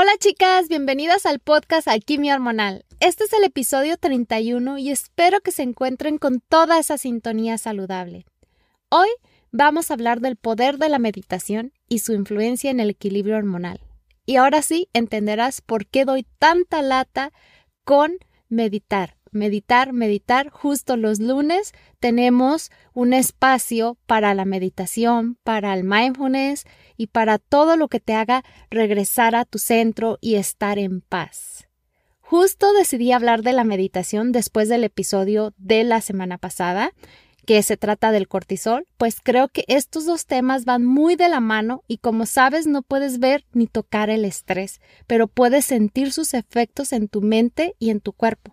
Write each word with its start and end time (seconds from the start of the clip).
Hola 0.00 0.12
chicas, 0.20 0.68
bienvenidas 0.68 1.26
al 1.26 1.40
podcast 1.40 1.88
Alquimia 1.88 2.36
Hormonal. 2.36 2.84
Este 3.00 3.24
es 3.24 3.32
el 3.32 3.42
episodio 3.42 3.96
31 3.96 4.78
y 4.78 4.92
espero 4.92 5.40
que 5.40 5.50
se 5.50 5.64
encuentren 5.64 6.18
con 6.18 6.38
toda 6.38 6.78
esa 6.78 6.98
sintonía 6.98 7.58
saludable. 7.58 8.24
Hoy 8.90 9.08
vamos 9.50 9.90
a 9.90 9.94
hablar 9.94 10.20
del 10.20 10.36
poder 10.36 10.78
de 10.78 10.88
la 10.88 11.00
meditación 11.00 11.72
y 11.88 11.98
su 11.98 12.12
influencia 12.12 12.70
en 12.70 12.78
el 12.78 12.90
equilibrio 12.90 13.38
hormonal. 13.38 13.80
Y 14.24 14.36
ahora 14.36 14.62
sí 14.62 14.88
entenderás 14.92 15.62
por 15.62 15.84
qué 15.84 16.04
doy 16.04 16.24
tanta 16.38 16.80
lata 16.80 17.32
con 17.82 18.18
meditar 18.48 19.16
meditar, 19.32 19.92
meditar. 19.92 20.50
Justo 20.50 20.96
los 20.96 21.20
lunes 21.20 21.72
tenemos 22.00 22.70
un 22.94 23.12
espacio 23.12 23.96
para 24.06 24.34
la 24.34 24.44
meditación, 24.44 25.38
para 25.44 25.74
el 25.74 25.84
mindfulness 25.84 26.64
y 26.96 27.08
para 27.08 27.38
todo 27.38 27.76
lo 27.76 27.88
que 27.88 28.00
te 28.00 28.14
haga 28.14 28.44
regresar 28.70 29.34
a 29.34 29.44
tu 29.44 29.58
centro 29.58 30.18
y 30.20 30.36
estar 30.36 30.78
en 30.78 31.00
paz. 31.00 31.68
Justo 32.20 32.74
decidí 32.74 33.12
hablar 33.12 33.42
de 33.42 33.54
la 33.54 33.64
meditación 33.64 34.32
después 34.32 34.68
del 34.68 34.84
episodio 34.84 35.54
de 35.56 35.82
la 35.82 36.02
semana 36.02 36.36
pasada, 36.36 36.92
que 37.48 37.62
se 37.62 37.78
trata 37.78 38.12
del 38.12 38.28
cortisol, 38.28 38.86
pues 38.98 39.20
creo 39.22 39.48
que 39.48 39.64
estos 39.68 40.04
dos 40.04 40.26
temas 40.26 40.66
van 40.66 40.84
muy 40.84 41.16
de 41.16 41.30
la 41.30 41.40
mano 41.40 41.82
y 41.88 41.96
como 41.96 42.26
sabes 42.26 42.66
no 42.66 42.82
puedes 42.82 43.20
ver 43.20 43.46
ni 43.54 43.66
tocar 43.66 44.10
el 44.10 44.26
estrés, 44.26 44.82
pero 45.06 45.28
puedes 45.28 45.64
sentir 45.64 46.12
sus 46.12 46.34
efectos 46.34 46.92
en 46.92 47.08
tu 47.08 47.22
mente 47.22 47.74
y 47.78 47.88
en 47.88 48.00
tu 48.00 48.12
cuerpo. 48.12 48.52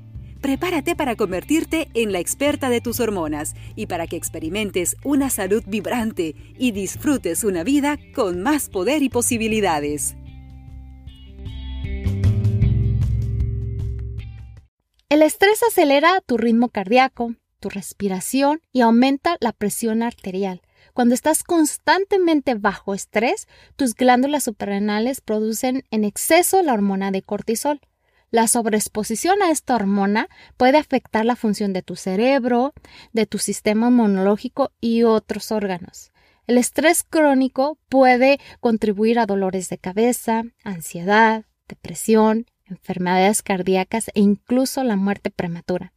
prepárate 0.41 0.95
para 0.95 1.15
convertirte 1.15 1.87
en 1.93 2.11
la 2.11 2.19
experta 2.19 2.69
de 2.69 2.81
tus 2.81 2.99
hormonas 2.99 3.53
y 3.75 3.85
para 3.85 4.07
que 4.07 4.17
experimentes 4.17 4.97
una 5.03 5.29
salud 5.29 5.63
vibrante 5.67 6.35
y 6.57 6.71
disfrutes 6.71 7.43
una 7.43 7.63
vida 7.63 7.97
con 8.13 8.41
más 8.41 8.69
poder 8.69 9.03
y 9.03 9.09
posibilidades. 9.09 10.15
El 15.09 15.21
estrés 15.23 15.61
acelera 15.61 16.21
tu 16.25 16.37
ritmo 16.37 16.69
cardíaco, 16.69 17.35
tu 17.59 17.69
respiración 17.69 18.61
y 18.71 18.79
aumenta 18.79 19.35
la 19.41 19.51
presión 19.51 20.03
arterial. 20.03 20.61
Cuando 20.93 21.13
estás 21.13 21.43
constantemente 21.43 22.55
bajo 22.55 22.93
estrés, 22.93 23.47
tus 23.75 23.93
glándulas 23.93 24.45
suprarrenales 24.45 25.21
producen 25.21 25.83
en 25.91 26.05
exceso 26.05 26.61
la 26.63 26.73
hormona 26.73 27.11
de 27.11 27.21
cortisol. 27.21 27.81
La 28.31 28.47
sobreexposición 28.47 29.43
a 29.43 29.51
esta 29.51 29.75
hormona 29.75 30.29
puede 30.55 30.77
afectar 30.77 31.25
la 31.25 31.35
función 31.35 31.73
de 31.73 31.81
tu 31.81 31.97
cerebro, 31.97 32.73
de 33.11 33.25
tu 33.25 33.39
sistema 33.39 33.89
inmunológico 33.89 34.71
y 34.79 35.03
otros 35.03 35.51
órganos. 35.51 36.13
El 36.47 36.57
estrés 36.57 37.03
crónico 37.03 37.77
puede 37.89 38.39
contribuir 38.61 39.19
a 39.19 39.25
dolores 39.25 39.67
de 39.67 39.77
cabeza, 39.77 40.43
ansiedad, 40.63 41.43
depresión, 41.67 42.45
enfermedades 42.65 43.41
cardíacas 43.41 44.07
e 44.13 44.21
incluso 44.21 44.85
la 44.85 44.95
muerte 44.95 45.29
prematura. 45.29 45.91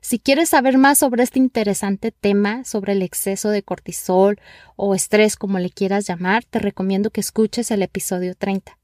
Si 0.00 0.18
quieres 0.18 0.48
saber 0.48 0.78
más 0.78 0.98
sobre 0.98 1.22
este 1.22 1.38
interesante 1.38 2.10
tema, 2.10 2.64
sobre 2.64 2.92
el 2.92 3.02
exceso 3.02 3.50
de 3.50 3.62
cortisol 3.62 4.40
o 4.74 4.96
estrés 4.96 5.36
como 5.36 5.60
le 5.60 5.70
quieras 5.70 6.08
llamar, 6.08 6.44
te 6.44 6.58
recomiendo 6.58 7.10
que 7.10 7.20
escuches 7.20 7.70
el 7.70 7.82
episodio 7.82 8.34
30. 8.34 8.77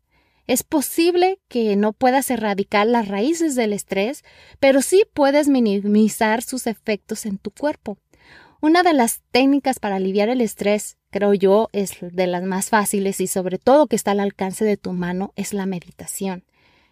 Es 0.47 0.63
posible 0.63 1.39
que 1.49 1.75
no 1.77 1.93
puedas 1.93 2.31
erradicar 2.31 2.87
las 2.87 3.09
raíces 3.09 3.55
del 3.55 3.73
estrés, 3.73 4.25
pero 4.61 4.83
sí 4.83 5.05
puedes 5.15 5.49
minimizar 5.49 6.43
sus 6.43 6.67
efectos 6.67 7.25
en 7.25 7.39
tu 7.39 7.51
cuerpo. 7.51 7.97
Una 8.61 8.83
de 8.83 8.93
las 8.93 9.23
técnicas 9.31 9.79
para 9.79 9.97
aliviar 9.97 10.29
el 10.29 10.41
estrés, 10.41 10.97
creo 11.11 11.35
yo, 11.35 11.69
es 11.73 11.97
de 12.01 12.27
las 12.27 12.43
más 12.43 12.71
fáciles 12.71 13.21
y 13.21 13.27
sobre 13.27 13.59
todo 13.59 13.87
que 13.87 13.97
está 13.97 14.13
al 14.13 14.21
alcance 14.21 14.65
de 14.65 14.77
tu 14.77 14.93
mano, 14.93 15.33
es 15.37 15.55
la 15.55 15.67
meditación, 15.67 16.45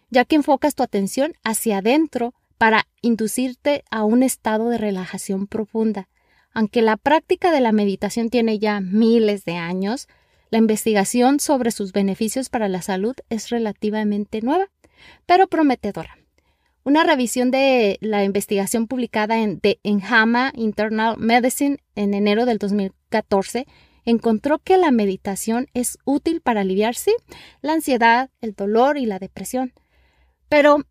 ya 0.09 0.25
que 0.25 0.35
enfocas 0.35 0.75
tu 0.75 0.83
atención 0.83 1.33
hacia 1.43 1.79
adentro 1.79 2.33
para 2.57 2.87
inducirte 3.01 3.83
a 3.91 4.03
un 4.03 4.23
estado 4.23 4.69
de 4.69 4.77
relajación 4.77 5.47
profunda. 5.47 6.09
Aunque 6.53 6.81
la 6.81 6.97
práctica 6.97 7.51
de 7.51 7.59
la 7.59 7.71
meditación 7.71 8.29
tiene 8.29 8.59
ya 8.59 8.79
miles 8.79 9.43
de 9.43 9.55
años, 9.55 10.07
la 10.53 10.59
investigación 10.59 11.39
sobre 11.39 11.71
sus 11.71 11.93
beneficios 11.93 12.49
para 12.49 12.69
la 12.69 12.83
salud 12.83 13.15
es 13.31 13.49
relativamente 13.49 14.39
nueva, 14.41 14.67
pero 15.25 15.47
prometedora. 15.47 16.19
Una 16.83 17.03
revisión 17.03 17.49
de 17.49 17.97
la 18.01 18.23
investigación 18.23 18.85
publicada 18.85 19.39
en 19.39 19.59
The 19.59 19.79
JAMA 19.83 20.51
Internal 20.53 21.17
Medicine 21.17 21.77
en 21.95 22.13
enero 22.13 22.45
del 22.45 22.59
2014 22.59 23.65
encontró 24.05 24.59
que 24.59 24.77
la 24.77 24.91
meditación 24.91 25.69
es 25.73 25.97
útil 26.05 26.39
para 26.39 26.61
aliviar, 26.61 26.93
la 27.63 27.73
ansiedad, 27.73 28.29
el 28.39 28.53
dolor 28.53 28.99
y 28.99 29.07
la 29.07 29.17
depresión. 29.17 29.73
Pero 30.49 30.83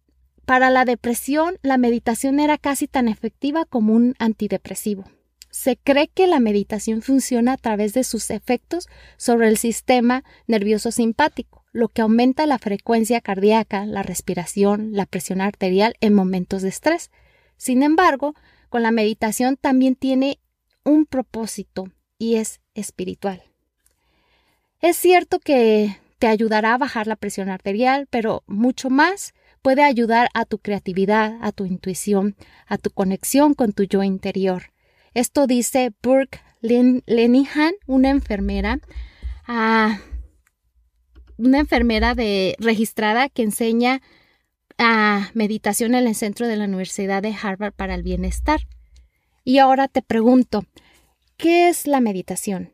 para 0.44 0.70
la 0.70 0.84
depresión, 0.84 1.58
la 1.62 1.78
meditación 1.78 2.40
era 2.40 2.58
casi 2.58 2.88
tan 2.88 3.06
efectiva 3.06 3.64
como 3.64 3.94
un 3.94 4.16
antidepresivo. 4.18 5.04
Se 5.52 5.76
cree 5.76 6.08
que 6.08 6.26
la 6.26 6.40
meditación 6.40 7.02
funciona 7.02 7.52
a 7.52 7.56
través 7.58 7.92
de 7.92 8.04
sus 8.04 8.30
efectos 8.30 8.88
sobre 9.18 9.48
el 9.48 9.58
sistema 9.58 10.24
nervioso 10.46 10.90
simpático, 10.90 11.66
lo 11.72 11.88
que 11.88 12.00
aumenta 12.00 12.46
la 12.46 12.58
frecuencia 12.58 13.20
cardíaca, 13.20 13.84
la 13.84 14.02
respiración, 14.02 14.92
la 14.92 15.04
presión 15.04 15.42
arterial 15.42 15.94
en 16.00 16.14
momentos 16.14 16.62
de 16.62 16.70
estrés. 16.70 17.10
Sin 17.58 17.82
embargo, 17.82 18.34
con 18.70 18.82
la 18.82 18.92
meditación 18.92 19.58
también 19.58 19.94
tiene 19.94 20.38
un 20.84 21.04
propósito 21.04 21.84
y 22.16 22.36
es 22.36 22.60
espiritual. 22.74 23.42
Es 24.80 24.96
cierto 24.96 25.38
que 25.38 25.98
te 26.18 26.28
ayudará 26.28 26.72
a 26.72 26.78
bajar 26.78 27.06
la 27.06 27.16
presión 27.16 27.50
arterial, 27.50 28.06
pero 28.08 28.42
mucho 28.46 28.88
más 28.88 29.34
puede 29.60 29.82
ayudar 29.82 30.30
a 30.32 30.46
tu 30.46 30.56
creatividad, 30.56 31.36
a 31.42 31.52
tu 31.52 31.66
intuición, 31.66 32.36
a 32.66 32.78
tu 32.78 32.88
conexión 32.88 33.52
con 33.52 33.72
tu 33.72 33.84
yo 33.84 34.02
interior. 34.02 34.72
Esto 35.14 35.46
dice 35.46 35.92
Burke 36.02 36.40
Lenihan, 36.60 37.74
una 37.86 38.10
enfermera, 38.10 38.80
ah, 39.46 40.00
una 41.36 41.58
enfermera 41.58 42.14
de, 42.14 42.56
registrada 42.58 43.28
que 43.28 43.42
enseña 43.42 44.00
a 44.78 45.30
meditación 45.34 45.94
en 45.94 46.06
el 46.06 46.14
centro 46.14 46.46
de 46.46 46.56
la 46.56 46.64
Universidad 46.64 47.22
de 47.22 47.34
Harvard 47.40 47.74
para 47.74 47.94
el 47.94 48.02
bienestar. 48.02 48.60
Y 49.44 49.58
ahora 49.58 49.88
te 49.88 50.02
pregunto, 50.02 50.64
¿qué 51.36 51.68
es 51.68 51.86
la 51.86 52.00
meditación? 52.00 52.72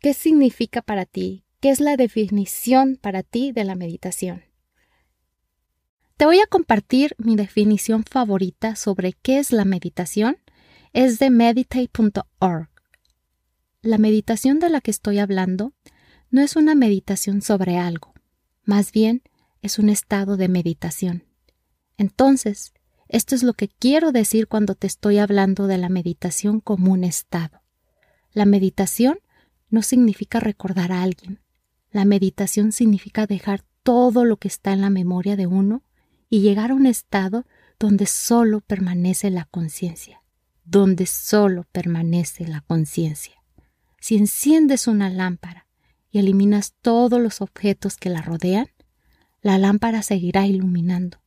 ¿Qué 0.00 0.14
significa 0.14 0.82
para 0.82 1.04
ti? 1.04 1.44
¿Qué 1.60 1.70
es 1.70 1.80
la 1.80 1.96
definición 1.96 2.96
para 2.96 3.22
ti 3.22 3.52
de 3.52 3.64
la 3.64 3.74
meditación? 3.74 4.44
Te 6.16 6.24
voy 6.24 6.40
a 6.40 6.46
compartir 6.46 7.14
mi 7.18 7.36
definición 7.36 8.04
favorita 8.04 8.76
sobre 8.76 9.12
qué 9.12 9.38
es 9.38 9.52
la 9.52 9.66
meditación 9.66 10.38
es 10.96 11.18
de 11.18 11.28
meditate.org. 11.28 12.70
La 13.82 13.98
meditación 13.98 14.60
de 14.60 14.70
la 14.70 14.80
que 14.80 14.90
estoy 14.90 15.18
hablando 15.18 15.74
no 16.30 16.40
es 16.40 16.56
una 16.56 16.74
meditación 16.74 17.42
sobre 17.42 17.76
algo, 17.76 18.14
más 18.64 18.92
bien 18.92 19.22
es 19.60 19.78
un 19.78 19.90
estado 19.90 20.38
de 20.38 20.48
meditación. 20.48 21.24
Entonces, 21.98 22.72
esto 23.08 23.34
es 23.34 23.42
lo 23.42 23.52
que 23.52 23.68
quiero 23.68 24.10
decir 24.10 24.48
cuando 24.48 24.74
te 24.74 24.86
estoy 24.86 25.18
hablando 25.18 25.66
de 25.66 25.76
la 25.76 25.90
meditación 25.90 26.60
como 26.60 26.94
un 26.94 27.04
estado. 27.04 27.60
La 28.32 28.46
meditación 28.46 29.18
no 29.68 29.82
significa 29.82 30.40
recordar 30.40 30.92
a 30.92 31.02
alguien. 31.02 31.42
La 31.90 32.06
meditación 32.06 32.72
significa 32.72 33.26
dejar 33.26 33.64
todo 33.82 34.24
lo 34.24 34.38
que 34.38 34.48
está 34.48 34.72
en 34.72 34.80
la 34.80 34.88
memoria 34.88 35.36
de 35.36 35.46
uno 35.46 35.82
y 36.30 36.40
llegar 36.40 36.70
a 36.70 36.74
un 36.74 36.86
estado 36.86 37.44
donde 37.78 38.06
solo 38.06 38.62
permanece 38.62 39.28
la 39.28 39.44
conciencia 39.44 40.22
donde 40.66 41.06
solo 41.06 41.64
permanece 41.70 42.46
la 42.46 42.60
conciencia. 42.60 43.34
Si 44.00 44.16
enciendes 44.16 44.88
una 44.88 45.08
lámpara 45.08 45.66
y 46.10 46.18
eliminas 46.18 46.74
todos 46.82 47.20
los 47.20 47.40
objetos 47.40 47.96
que 47.96 48.10
la 48.10 48.20
rodean, 48.20 48.68
la 49.42 49.58
lámpara 49.58 50.02
seguirá 50.02 50.46
iluminando. 50.46 51.22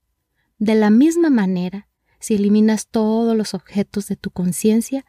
De 0.57 0.75
la 0.75 0.89
misma 0.89 1.30
manera, 1.30 1.88
si 2.19 2.36
eliminas 2.36 2.88
todos 2.88 3.36
los 3.36 3.53
objetos 3.53 4.07
de 4.07 4.18
tu 4.18 4.30
conciencia, 4.30 5.06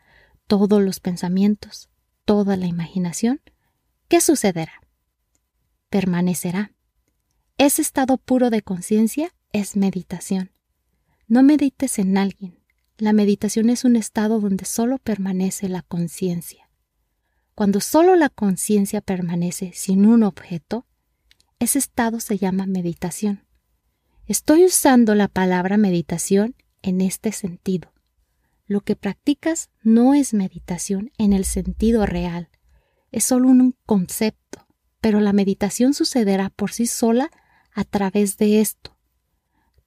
todos 0.46 0.80
los 0.80 1.00
pensamientos, 1.00 1.90
toda 2.24 2.56
la 2.56 2.66
imaginación, 2.66 3.40
¿qué 4.06 4.20
sucederá? 4.20 4.80
Permanecerá. 5.88 6.72
Ese 7.58 7.82
estado 7.82 8.16
puro 8.16 8.50
de 8.50 8.62
conciencia 8.62 9.34
es 9.52 9.76
meditación. 9.76 10.52
No 11.26 11.42
medites 11.42 11.98
en 11.98 12.16
alguien. 12.16 12.59
La 13.00 13.14
meditación 13.14 13.70
es 13.70 13.86
un 13.86 13.96
estado 13.96 14.40
donde 14.40 14.66
solo 14.66 14.98
permanece 14.98 15.70
la 15.70 15.80
conciencia. 15.80 16.68
Cuando 17.54 17.80
solo 17.80 18.14
la 18.14 18.28
conciencia 18.28 19.00
permanece 19.00 19.72
sin 19.74 20.04
un 20.04 20.22
objeto, 20.22 20.84
ese 21.58 21.78
estado 21.78 22.20
se 22.20 22.36
llama 22.36 22.66
meditación. 22.66 23.46
Estoy 24.26 24.66
usando 24.66 25.14
la 25.14 25.28
palabra 25.28 25.78
meditación 25.78 26.54
en 26.82 27.00
este 27.00 27.32
sentido. 27.32 27.90
Lo 28.66 28.82
que 28.82 28.96
practicas 28.96 29.70
no 29.82 30.12
es 30.12 30.34
meditación 30.34 31.10
en 31.16 31.32
el 31.32 31.46
sentido 31.46 32.04
real, 32.04 32.50
es 33.12 33.24
solo 33.24 33.48
un 33.48 33.76
concepto, 33.86 34.66
pero 35.00 35.20
la 35.20 35.32
meditación 35.32 35.94
sucederá 35.94 36.50
por 36.50 36.70
sí 36.70 36.86
sola 36.86 37.30
a 37.72 37.84
través 37.84 38.36
de 38.36 38.60
esto. 38.60 38.94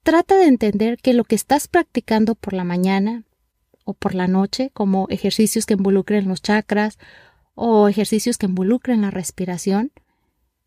Trata 0.04 0.36
de 0.36 0.44
entender 0.44 0.98
que 0.98 1.14
lo 1.14 1.24
que 1.24 1.34
estás 1.34 1.66
practicando 1.66 2.34
por 2.34 2.52
la 2.52 2.62
mañana 2.62 3.24
o 3.86 3.94
por 3.94 4.14
la 4.14 4.28
noche, 4.28 4.70
como 4.74 5.06
ejercicios 5.08 5.64
que 5.64 5.72
involucren 5.72 6.28
los 6.28 6.42
chakras 6.42 6.98
o 7.54 7.88
ejercicios 7.88 8.36
que 8.36 8.44
involucren 8.44 9.00
la 9.00 9.10
respiración, 9.10 9.92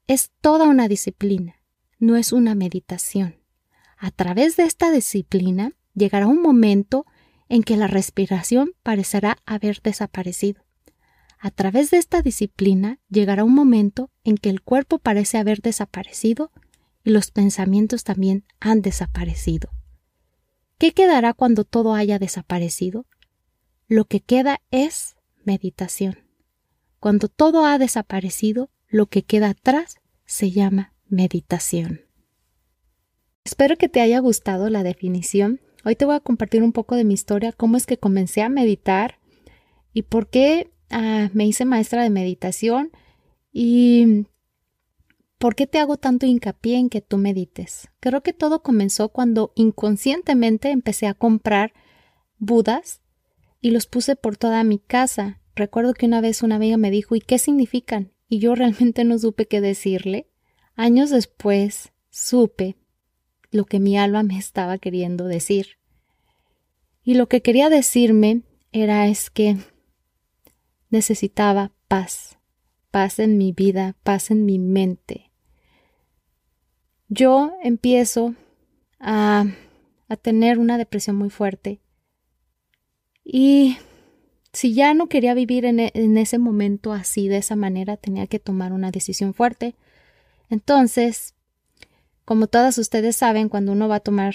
es 0.07 0.31
toda 0.41 0.67
una 0.67 0.87
disciplina, 0.87 1.61
no 1.99 2.15
es 2.15 2.33
una 2.33 2.55
meditación. 2.55 3.35
A 3.95 4.09
través 4.09 4.57
de 4.57 4.63
esta 4.63 4.89
disciplina 4.89 5.73
llegará 5.93 6.25
un 6.25 6.41
momento 6.41 7.05
en 7.47 7.61
que 7.61 7.77
la 7.77 7.85
respiración 7.85 8.71
parecerá 8.81 9.37
haber 9.45 9.83
desaparecido. 9.83 10.65
A 11.37 11.51
través 11.51 11.91
de 11.91 11.97
esta 11.97 12.23
disciplina 12.23 12.97
llegará 13.07 13.43
un 13.43 13.53
momento 13.53 14.09
en 14.23 14.35
que 14.37 14.49
el 14.49 14.63
cuerpo 14.63 14.97
parece 14.97 15.37
haber 15.37 15.61
desaparecido 15.61 16.51
y 17.07 17.09
los 17.09 17.31
pensamientos 17.31 18.03
también 18.03 18.43
han 18.59 18.81
desaparecido. 18.81 19.69
¿Qué 20.77 20.91
quedará 20.91 21.33
cuando 21.33 21.63
todo 21.63 21.93
haya 21.93 22.19
desaparecido? 22.19 23.05
Lo 23.87 24.03
que 24.03 24.19
queda 24.19 24.59
es 24.71 25.15
meditación. 25.45 26.17
Cuando 26.99 27.29
todo 27.29 27.63
ha 27.63 27.77
desaparecido, 27.77 28.69
lo 28.89 29.05
que 29.05 29.23
queda 29.23 29.51
atrás 29.51 29.95
se 30.25 30.51
llama 30.51 30.95
meditación. 31.07 32.01
Espero 33.45 33.77
que 33.77 33.87
te 33.87 34.01
haya 34.01 34.19
gustado 34.19 34.69
la 34.69 34.83
definición. 34.83 35.61
Hoy 35.85 35.95
te 35.95 36.03
voy 36.03 36.15
a 36.15 36.19
compartir 36.19 36.61
un 36.61 36.73
poco 36.73 36.97
de 36.97 37.05
mi 37.05 37.13
historia, 37.13 37.53
cómo 37.53 37.77
es 37.77 37.85
que 37.85 37.97
comencé 37.97 38.41
a 38.41 38.49
meditar 38.49 39.17
y 39.93 40.01
por 40.01 40.29
qué 40.29 40.73
ah, 40.89 41.29
me 41.31 41.45
hice 41.45 41.63
maestra 41.63 42.03
de 42.03 42.09
meditación 42.09 42.91
y 43.53 44.25
por 45.37 45.55
qué 45.55 45.67
te 45.67 45.79
hago 45.79 45.97
tanto 45.97 46.25
hincapié 46.25 46.77
en 46.77 46.89
que 46.89 47.01
tú 47.01 47.17
medites. 47.17 47.89
Creo 47.99 48.21
que 48.21 48.33
todo 48.33 48.63
comenzó 48.63 49.09
cuando 49.09 49.51
inconscientemente 49.55 50.71
empecé 50.71 51.07
a 51.07 51.13
comprar 51.13 51.73
budas 52.37 53.01
y 53.61 53.71
los 53.71 53.87
puse 53.87 54.15
por 54.15 54.37
toda 54.37 54.63
mi 54.63 54.79
casa 54.79 55.41
Recuerdo 55.57 55.95
que 55.95 56.05
una 56.05 56.21
vez 56.21 56.43
una 56.43 56.57
amiga 56.57 56.77
me 56.77 56.91
dijo 56.91 57.15
¿y 57.15 57.19
qué 57.19 57.39
significan? 57.39 58.13
y 58.29 58.39
yo 58.39 58.53
realmente 58.55 59.03
no 59.05 59.17
supe 59.17 59.47
qué 59.47 59.59
decirle. 59.61 60.29
Años 60.75 61.09
después 61.09 61.93
supe 62.09 62.75
lo 63.51 63.65
que 63.65 63.79
mi 63.79 63.97
alma 63.97 64.21
me 64.21 64.37
estaba 64.37 64.77
queriendo 64.77 65.25
decir. 65.25 65.79
Y 67.03 67.15
lo 67.15 67.27
que 67.27 67.41
quería 67.41 67.69
decirme 67.69 68.43
era 68.71 69.07
es 69.07 69.29
que 69.29 69.57
necesitaba 70.89 71.71
paz, 71.87 72.37
paz 72.91 73.17
en 73.17 73.37
mi 73.37 73.53
vida, 73.53 73.95
paz 74.03 74.29
en 74.29 74.45
mi 74.45 74.59
mente. 74.59 75.26
Yo 77.09 77.53
empiezo 77.63 78.35
a, 78.99 79.45
a 80.07 80.15
tener 80.15 80.59
una 80.59 80.77
depresión 80.77 81.15
muy 81.15 81.29
fuerte 81.29 81.79
y 83.23 83.77
si 84.53 84.73
ya 84.73 84.93
no 84.93 85.07
quería 85.07 85.33
vivir 85.33 85.65
e, 85.65 85.91
en, 85.93 86.17
ese 86.17 86.39
momento 86.39 86.93
así, 86.93 87.27
de 87.27 87.37
esa 87.37 87.55
manera, 87.55 87.97
tenía 87.97 88.25
que 88.25 88.39
tomar 88.39 88.71
una 88.71 88.89
decisión 88.89 89.33
fuerte. 89.33 89.75
Entonces, 90.49 91.35
como 92.23 92.47
todas 92.47 92.77
ustedes 92.77 93.17
saben, 93.17 93.49
cuando 93.49 93.73
uno 93.73 93.87
va 93.89 93.95
a 93.95 93.99
tomar 93.99 94.33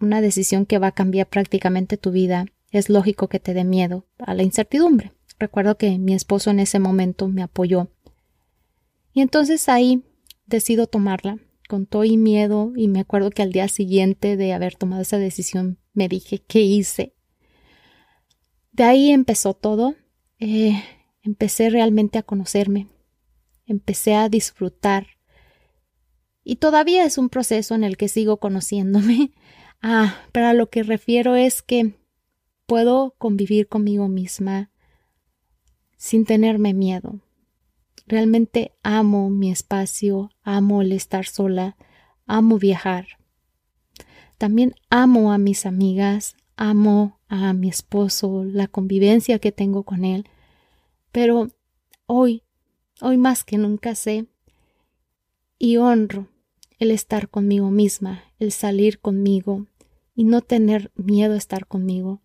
una 0.00 0.20
decisión 0.20 0.66
que 0.66 0.78
va 0.78 0.88
a 0.88 0.92
cambiar 0.92 1.28
prácticamente 1.28 1.96
tu 1.96 2.10
vida, 2.10 2.46
es 2.72 2.90
lógico 2.90 3.28
que 3.28 3.38
te 3.38 3.54
dé 3.54 3.64
miedo 3.64 4.04
a 4.18 4.34
la 4.34 4.42
incertidumbre. 4.42 5.12
Recuerdo 5.38 5.78
que 5.78 5.96
mi 5.98 6.14
esposo 6.14 6.50
en 6.50 6.60
ese 6.60 6.78
momento 6.78 7.28
me 7.28 7.42
apoyó. 7.42 7.88
Y 9.14 9.20
entonces 9.20 9.68
ahí 9.68 10.02
decido 10.46 10.86
tomarla 10.86 11.38
con 11.72 11.86
todo 11.86 12.04
y 12.04 12.18
miedo 12.18 12.74
y 12.76 12.86
me 12.86 13.00
acuerdo 13.00 13.30
que 13.30 13.40
al 13.40 13.50
día 13.50 13.66
siguiente 13.66 14.36
de 14.36 14.52
haber 14.52 14.76
tomado 14.76 15.00
esa 15.00 15.16
decisión 15.16 15.78
me 15.94 16.06
dije, 16.06 16.42
¿qué 16.46 16.60
hice? 16.60 17.14
De 18.72 18.84
ahí 18.84 19.10
empezó 19.10 19.54
todo. 19.54 19.94
Eh, 20.38 20.84
empecé 21.22 21.70
realmente 21.70 22.18
a 22.18 22.24
conocerme. 22.24 22.88
Empecé 23.64 24.14
a 24.14 24.28
disfrutar. 24.28 25.06
Y 26.44 26.56
todavía 26.56 27.06
es 27.06 27.16
un 27.16 27.30
proceso 27.30 27.74
en 27.74 27.84
el 27.84 27.96
que 27.96 28.08
sigo 28.08 28.36
conociéndome. 28.36 29.30
Ah, 29.84 30.14
pero 30.30 30.46
a 30.46 30.54
lo 30.54 30.70
que 30.70 30.84
refiero 30.84 31.34
es 31.34 31.60
que 31.60 31.96
puedo 32.66 33.16
convivir 33.18 33.66
conmigo 33.66 34.06
misma 34.06 34.70
sin 35.96 36.24
tenerme 36.24 36.72
miedo. 36.72 37.18
Realmente 38.12 38.72
amo 38.82 39.30
mi 39.30 39.50
espacio, 39.50 40.28
amo 40.42 40.82
el 40.82 40.92
estar 40.92 41.24
sola, 41.24 41.78
amo 42.26 42.58
viajar. 42.58 43.06
También 44.36 44.74
amo 44.90 45.32
a 45.32 45.38
mis 45.38 45.64
amigas, 45.64 46.36
amo 46.54 47.18
a 47.28 47.54
mi 47.54 47.70
esposo, 47.70 48.44
la 48.44 48.68
convivencia 48.68 49.38
que 49.38 49.50
tengo 49.50 49.84
con 49.84 50.04
él, 50.04 50.28
pero 51.10 51.48
hoy, 52.04 52.42
hoy 53.00 53.16
más 53.16 53.44
que 53.44 53.56
nunca 53.56 53.94
sé 53.94 54.26
y 55.58 55.78
honro 55.78 56.28
el 56.78 56.90
estar 56.90 57.30
conmigo 57.30 57.70
misma, 57.70 58.24
el 58.38 58.52
salir 58.52 59.00
conmigo 59.00 59.68
y 60.14 60.24
no 60.24 60.42
tener 60.42 60.92
miedo 60.96 61.32
a 61.32 61.38
estar 61.38 61.66
conmigo. 61.66 62.20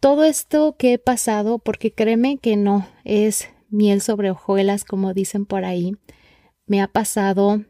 Todo 0.00 0.24
esto 0.24 0.74
que 0.76 0.94
he 0.94 0.98
pasado, 0.98 1.60
porque 1.60 1.92
créeme 1.92 2.38
que 2.38 2.56
no 2.56 2.88
es 3.04 3.53
miel 3.74 4.00
sobre 4.00 4.30
hojuelas 4.30 4.84
como 4.84 5.12
dicen 5.12 5.46
por 5.46 5.64
ahí, 5.64 5.92
me 6.66 6.80
ha 6.80 6.88
pasado 6.88 7.64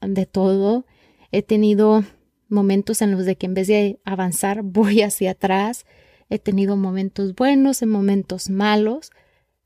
de 0.00 0.26
todo, 0.26 0.86
he 1.32 1.42
tenido 1.42 2.04
momentos 2.48 3.02
en 3.02 3.12
los 3.12 3.24
de 3.24 3.36
que 3.36 3.46
en 3.46 3.54
vez 3.54 3.66
de 3.66 4.00
avanzar 4.04 4.62
voy 4.64 5.02
hacia 5.02 5.32
atrás. 5.32 5.86
He 6.30 6.38
tenido 6.38 6.76
momentos 6.76 7.34
buenos, 7.34 7.80
en 7.80 7.88
momentos 7.88 8.50
malos, 8.50 9.10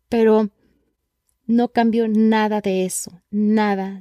pero 0.08 0.50
no 1.46 1.68
cambio 1.68 2.06
nada 2.06 2.60
de 2.60 2.84
eso, 2.84 3.20
nada. 3.30 3.98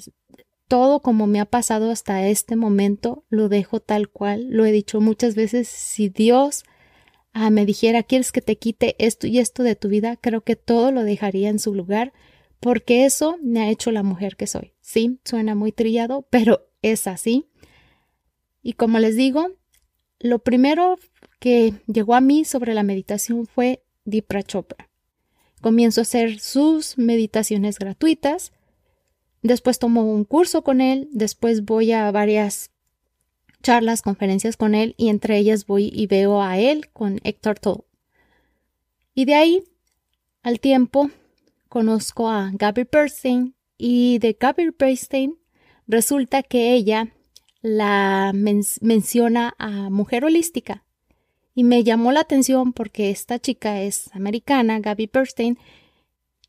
Todo 0.67 1.01
como 1.01 1.25
me 1.25 1.39
ha 1.39 1.45
pasado 1.45 1.89
hasta 1.89 2.27
este 2.27 2.55
momento 2.55 3.25
lo 3.29 3.49
dejo 3.49 3.79
tal 3.79 4.09
cual. 4.09 4.47
Lo 4.49 4.65
he 4.65 4.71
dicho 4.71 5.01
muchas 5.01 5.33
veces, 5.33 5.67
si 5.67 6.09
Dios 6.09 6.63
ah, 7.33 7.49
me 7.49 7.65
dijera, 7.65 8.03
¿quieres 8.03 8.31
que 8.31 8.41
te 8.41 8.57
quite 8.57 8.95
esto 8.99 9.27
y 9.27 9.39
esto 9.39 9.63
de 9.63 9.75
tu 9.75 9.87
vida? 9.87 10.17
Creo 10.17 10.41
que 10.41 10.55
todo 10.55 10.91
lo 10.91 11.03
dejaría 11.03 11.49
en 11.49 11.59
su 11.59 11.73
lugar, 11.73 12.13
porque 12.59 13.05
eso 13.05 13.37
me 13.41 13.61
ha 13.61 13.69
hecho 13.69 13.91
la 13.91 14.03
mujer 14.03 14.35
que 14.35 14.47
soy. 14.47 14.73
Sí, 14.81 15.19
suena 15.23 15.55
muy 15.55 15.71
trillado, 15.71 16.27
pero 16.29 16.67
es 16.81 17.07
así. 17.07 17.47
Y 18.61 18.73
como 18.73 18.99
les 18.99 19.15
digo, 19.15 19.47
lo 20.19 20.39
primero 20.39 20.97
que 21.39 21.73
llegó 21.87 22.13
a 22.13 22.21
mí 22.21 22.45
sobre 22.45 22.73
la 22.73 22.83
meditación 22.83 23.47
fue 23.47 23.83
Dipra 24.05 24.43
Chopra. 24.43 24.89
Comienzo 25.61 26.01
a 26.01 26.03
hacer 26.03 26.39
sus 26.39 26.97
meditaciones 26.97 27.79
gratuitas, 27.79 28.51
después 29.41 29.79
tomo 29.79 30.03
un 30.03 30.25
curso 30.25 30.63
con 30.63 30.81
él, 30.81 31.07
después 31.11 31.65
voy 31.65 31.91
a 31.91 32.11
varias 32.11 32.71
charlas, 33.61 34.01
conferencias 34.01 34.57
con 34.57 34.75
él 34.75 34.95
y 34.97 35.09
entre 35.09 35.37
ellas 35.37 35.65
voy 35.65 35.89
y 35.93 36.07
veo 36.07 36.41
a 36.41 36.57
él 36.57 36.89
con 36.89 37.19
Héctor 37.23 37.59
Tolle. 37.59 37.83
Y 39.13 39.25
de 39.25 39.35
ahí, 39.35 39.63
al 40.43 40.59
tiempo, 40.59 41.09
conozco 41.69 42.29
a 42.29 42.51
Gabriel 42.53 42.89
Bernstein 42.91 43.55
y 43.77 44.19
de 44.19 44.37
Gabriel 44.39 44.75
Bernstein 44.77 45.37
resulta 45.87 46.43
que 46.43 46.73
ella 46.73 47.13
la 47.61 48.31
menciona 48.33 49.53
a 49.57 49.89
mujer 49.89 50.25
holística. 50.25 50.83
Y 51.53 51.63
me 51.63 51.83
llamó 51.83 52.11
la 52.11 52.21
atención 52.21 52.73
porque 52.73 53.09
esta 53.09 53.39
chica 53.39 53.81
es 53.81 54.09
americana, 54.13 54.79
Gaby 54.79 55.09
Bernstein, 55.11 55.57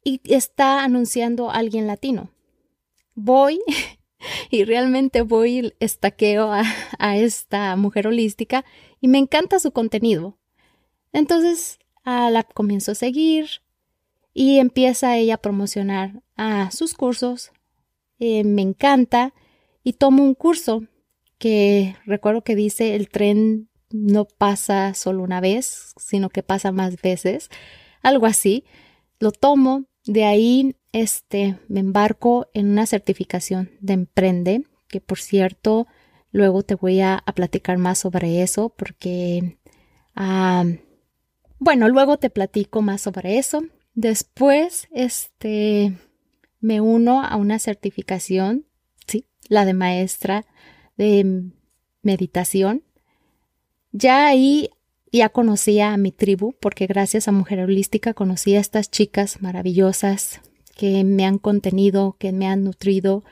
y 0.04 0.20
está 0.24 0.84
anunciando 0.84 1.50
a 1.50 1.56
alguien 1.56 1.86
latino. 1.86 2.30
Voy 3.14 3.60
y 4.50 4.64
realmente 4.64 5.22
voy 5.22 5.74
estaqueo 5.80 6.52
a, 6.52 6.64
a, 6.98 7.16
esta 7.16 7.76
mujer 7.76 8.06
holística 8.06 8.64
y 9.00 9.08
me 9.08 9.18
encanta 9.18 9.58
su 9.58 9.72
contenido. 9.72 10.38
Entonces 11.12 11.78
la 12.04 12.42
comienzo 12.42 12.92
a 12.92 12.96
seguir 12.96 13.62
y 14.34 14.58
empieza 14.58 15.16
ella 15.16 15.34
a 15.34 15.42
promocionar 15.42 16.22
a 16.36 16.70
sus 16.70 16.94
cursos. 16.94 17.52
Eh, 18.18 18.44
me 18.44 18.62
encanta 18.62 19.34
y 19.82 19.94
tomo 19.94 20.22
un 20.22 20.34
curso 20.34 20.84
que 21.38 21.96
recuerdo 22.06 22.42
que 22.42 22.56
dice 22.56 22.94
el 22.94 23.08
tren 23.08 23.68
no 23.90 24.24
pasa 24.24 24.94
solo 24.94 25.22
una 25.22 25.40
vez, 25.40 25.92
sino 25.98 26.30
que 26.30 26.42
pasa 26.42 26.72
más 26.72 27.00
veces, 27.02 27.50
algo 28.02 28.26
así. 28.26 28.64
Lo 29.18 29.32
tomo, 29.32 29.84
de 30.04 30.24
ahí 30.24 30.76
este 30.92 31.58
me 31.68 31.80
embarco 31.80 32.48
en 32.54 32.70
una 32.70 32.86
certificación 32.86 33.70
de 33.80 33.94
emprende, 33.94 34.64
que 34.88 35.00
por 35.00 35.18
cierto, 35.18 35.86
luego 36.30 36.62
te 36.62 36.74
voy 36.74 37.00
a, 37.00 37.22
platicar 37.34 37.78
más 37.78 37.98
sobre 37.98 38.42
eso 38.42 38.70
porque 38.70 39.58
bueno, 41.58 41.88
luego 41.88 42.18
te 42.18 42.28
platico 42.28 42.82
más 42.82 43.00
sobre 43.00 43.38
eso. 43.38 43.62
Después, 43.94 44.88
este, 44.90 45.96
me 46.60 46.80
uno 46.80 47.22
a 47.22 47.36
una 47.36 47.58
certificación, 47.58 48.66
sí, 49.06 49.26
la 49.48 49.64
de 49.64 49.74
maestra 49.74 50.44
de 50.96 51.44
meditación. 52.02 52.82
Ya 53.92 54.26
ahí 54.26 54.70
ya 55.18 55.28
conocía 55.28 55.92
a 55.92 55.96
mi 55.98 56.10
tribu, 56.10 56.54
porque 56.58 56.86
gracias 56.86 57.28
a 57.28 57.32
Mujer 57.32 57.60
Holística 57.60 58.14
conocí 58.14 58.56
a 58.56 58.60
estas 58.60 58.90
chicas 58.90 59.42
maravillosas 59.42 60.40
que 60.74 61.04
me 61.04 61.26
han 61.26 61.38
contenido, 61.38 62.16
que 62.18 62.32
me 62.32 62.46
han 62.46 62.64
nutrido 62.64 63.22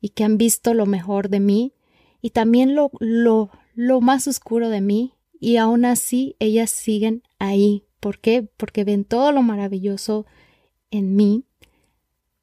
y 0.00 0.10
que 0.10 0.24
han 0.24 0.38
visto 0.38 0.72
lo 0.72 0.86
mejor 0.86 1.28
de 1.28 1.40
mí 1.40 1.72
y 2.22 2.30
también 2.30 2.74
lo, 2.74 2.90
lo, 3.00 3.50
lo 3.74 4.00
más 4.00 4.26
oscuro 4.28 4.68
de 4.68 4.80
mí. 4.80 5.12
Y 5.38 5.58
aún 5.58 5.84
así 5.84 6.34
ellas 6.38 6.70
siguen 6.70 7.22
ahí. 7.38 7.84
¿Por 8.00 8.18
qué? 8.20 8.48
Porque 8.56 8.84
ven 8.84 9.04
todo 9.04 9.32
lo 9.32 9.42
maravilloso 9.42 10.26
en 10.90 11.14
mí, 11.16 11.44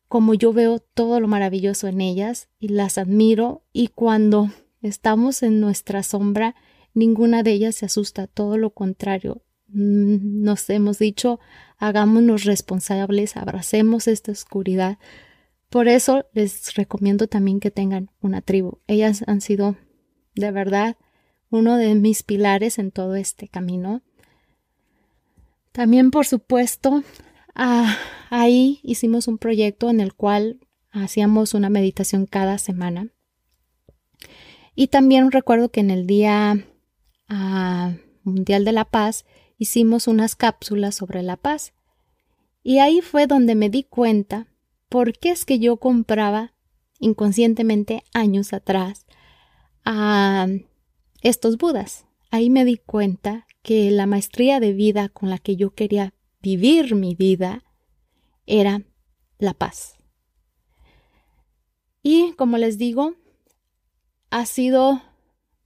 como 0.08 0.34
yo 0.34 0.54
veo 0.54 0.80
todo 0.80 1.20
lo 1.20 1.28
maravilloso 1.28 1.88
en 1.88 2.02
ellas 2.02 2.50
y 2.60 2.68
las 2.68 2.98
admiro. 2.98 3.64
Y 3.74 3.88
cuando 3.88 4.52
estamos 4.82 5.42
en 5.42 5.60
nuestra 5.60 6.04
sombra, 6.04 6.56
ninguna 6.94 7.44
de 7.44 7.52
ellas 7.52 7.76
se 7.76 7.86
asusta, 7.86 8.28
todo 8.28 8.58
lo 8.58 8.72
contrario. 8.72 9.42
Mm, 9.68 10.44
nos 10.44 10.70
hemos 10.70 11.00
dicho, 11.00 11.40
hagámonos 11.78 12.44
responsables, 12.44 13.38
abracemos 13.38 14.08
esta 14.08 14.32
oscuridad. 14.32 14.98
Por 15.70 15.88
eso 15.88 16.28
les 16.34 16.76
recomiendo 16.76 17.28
también 17.28 17.60
que 17.60 17.72
tengan 17.72 18.12
una 18.22 18.42
tribu. 18.42 18.80
Ellas 18.88 19.24
han 19.26 19.42
sido 19.42 19.76
de 20.36 20.52
verdad 20.52 20.98
uno 21.50 21.78
de 21.78 21.96
mis 21.96 22.24
pilares 22.24 22.80
en 22.80 22.92
todo 22.92 23.16
este 23.16 23.48
camino. 23.48 24.02
También, 25.72 26.12
por 26.12 26.28
supuesto, 26.28 27.04
ah, 27.56 27.98
ahí 28.30 28.80
hicimos 28.84 29.28
un 29.28 29.40
proyecto 29.40 29.90
en 29.90 30.00
el 30.00 30.14
cual 30.14 30.60
hacíamos 30.92 31.56
una 31.56 31.70
meditación 31.70 32.28
cada 32.28 32.60
semana. 32.60 33.10
Y 34.76 34.88
también 34.88 35.32
recuerdo 35.32 35.70
que 35.70 35.80
en 35.80 35.92
el 35.92 36.08
Día 36.08 36.66
ah, 37.30 37.94
Mundial 38.24 38.66
de 38.66 38.72
la 38.72 38.86
Paz 38.86 39.26
hicimos 39.58 40.08
unas 40.08 40.36
cápsulas 40.36 40.96
sobre 40.96 41.24
la 41.24 41.38
paz. 41.38 41.74
Y 42.64 42.80
ahí 42.80 43.02
fue 43.02 43.28
donde 43.28 43.56
me 43.56 43.70
di 43.70 43.84
cuenta 43.84 44.48
por 44.90 45.18
qué 45.18 45.32
es 45.32 45.46
que 45.46 45.60
yo 45.60 45.78
compraba 45.78 46.54
inconscientemente 47.00 48.04
años 48.14 48.54
atrás 48.54 49.06
a 49.84 50.48
estos 51.22 51.58
Budas. 51.58 52.06
Ahí 52.32 52.50
me 52.50 52.66
di 52.66 52.78
cuenta 52.78 53.46
que 53.62 53.92
la 53.92 54.06
maestría 54.06 54.60
de 54.60 54.74
vida 54.74 55.10
con 55.10 55.30
la 55.30 55.38
que 55.38 55.56
yo 55.56 55.72
quería 55.72 56.14
vivir 56.42 56.96
mi 56.96 57.16
vida 57.16 57.64
era 58.46 58.84
la 59.38 59.54
paz. 59.54 59.96
Y 62.02 62.34
como 62.34 62.58
les 62.58 62.78
digo, 62.78 63.16
ha 64.30 64.46
sido, 64.46 65.02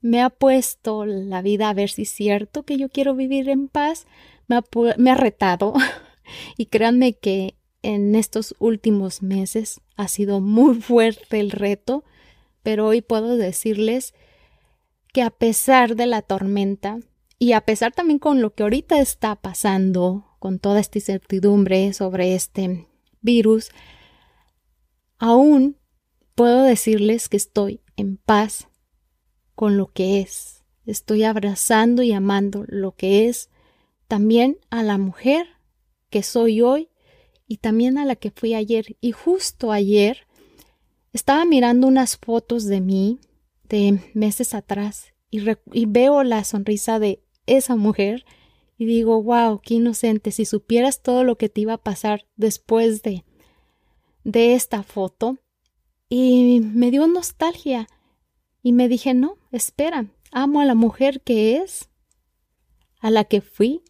me 0.08 0.22
ha 0.22 0.30
puesto 0.30 1.06
la 1.06 1.42
vida 1.42 1.70
a 1.70 1.74
ver 1.74 1.90
si 1.90 2.04
es 2.04 2.10
cierto 2.10 2.64
que 2.64 2.78
yo 2.78 2.88
quiero 2.88 3.14
vivir 3.14 3.50
en 3.50 3.68
paz, 3.68 4.08
me 4.48 5.12
ha, 5.12 5.16
retado. 5.16 5.74
Y 6.58 6.66
créanme 6.66 7.14
que 7.14 7.56
en 7.84 8.14
estos 8.16 8.54
últimos 8.60 9.22
meses 9.22 9.80
ha 9.96 10.10
sido 10.10 10.42
muy 10.42 10.76
fuerte 10.82 11.40
el 11.40 11.52
reto, 11.52 12.04
pero 12.64 12.88
hoy 12.88 13.02
puedo 13.02 13.38
decirles 13.38 14.14
que 15.14 15.22
a 15.22 15.30
pesar 15.30 15.96
de 15.96 16.06
la 16.06 16.22
tormenta, 16.22 17.00
y 17.40 17.54
a 17.54 17.62
pesar 17.62 17.94
también 17.94 18.20
con 18.20 18.42
lo 18.42 18.54
que 18.54 18.64
ahorita 18.64 19.00
está 19.00 19.36
pasando, 19.36 20.26
con 20.40 20.60
toda 20.60 20.80
esta 20.82 20.98
incertidumbre 20.98 21.94
sobre 21.94 22.36
este 22.36 22.88
virus, 23.22 23.70
aún 25.18 25.78
puedo 26.36 26.64
decirles 26.64 27.30
que 27.30 27.38
estoy 27.38 27.82
en 27.96 28.18
paz 28.18 28.68
con 29.58 29.76
lo 29.76 29.88
que 29.88 30.22
es. 30.22 30.64
Estoy 30.86 31.24
abrazando 31.24 32.04
y 32.04 32.12
amando 32.12 32.64
lo 32.68 32.92
que 32.92 33.28
es 33.28 33.50
también 34.08 34.60
a 34.70 34.84
la 34.84 35.00
mujer 35.00 35.48
que 36.12 36.22
soy 36.22 36.62
hoy 36.62 36.90
y 37.48 37.58
también 37.58 37.98
a 37.98 38.06
la 38.06 38.16
que 38.16 38.30
fui 38.30 38.54
ayer. 38.54 38.96
Y 39.02 39.14
justo 39.14 39.72
ayer 39.72 40.28
estaba 41.12 41.44
mirando 41.44 41.88
unas 41.88 42.18
fotos 42.18 42.66
de 42.66 42.82
mí 42.82 43.20
de 43.68 44.00
meses 44.14 44.54
atrás 44.54 45.16
y, 45.32 45.42
veo 45.88 46.24
la 46.24 46.44
sonrisa 46.44 47.00
de 47.00 47.24
esa 47.48 47.76
mujer 47.76 48.26
y 48.78 48.86
digo, 48.86 49.24
wow, 49.24 49.60
qué 49.60 49.74
inocente, 49.74 50.32
si 50.32 50.46
supieras 50.46 51.02
todo 51.02 51.24
lo 51.24 51.36
que 51.36 51.50
te 51.50 51.62
iba 51.62 51.74
a 51.74 51.84
pasar 51.84 52.28
después 52.36 53.02
de, 53.02 53.26
de 54.24 54.54
esta 54.54 54.84
foto. 54.84 55.40
Y 56.10 56.62
me 56.62 56.92
dio 56.92 57.08
nostalgia 57.08 57.88
y 58.62 58.74
me 58.74 58.88
dije, 58.88 59.14
no, 59.14 59.38
espera, 59.52 60.08
amo 60.32 60.62
a 60.62 60.66
la 60.66 60.76
mujer 60.76 61.22
que 61.22 61.58
es, 61.58 61.90
a 63.00 63.10
la 63.10 63.24
que 63.24 63.42
fui 63.42 63.84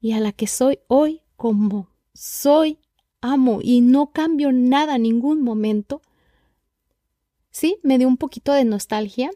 y 0.00 0.12
a 0.12 0.20
la 0.20 0.32
que 0.32 0.46
soy 0.46 0.80
hoy 0.88 1.22
como 1.36 1.88
soy, 2.12 2.78
amo 3.20 3.60
y 3.62 3.80
no 3.80 4.12
cambio 4.12 4.52
nada, 4.52 4.98
ningún 4.98 5.42
momento. 5.42 6.02
Sí, 7.50 7.78
me 7.82 7.98
dio 7.98 8.08
un 8.08 8.16
poquito 8.16 8.52
de 8.52 8.64
nostalgia 8.64 9.30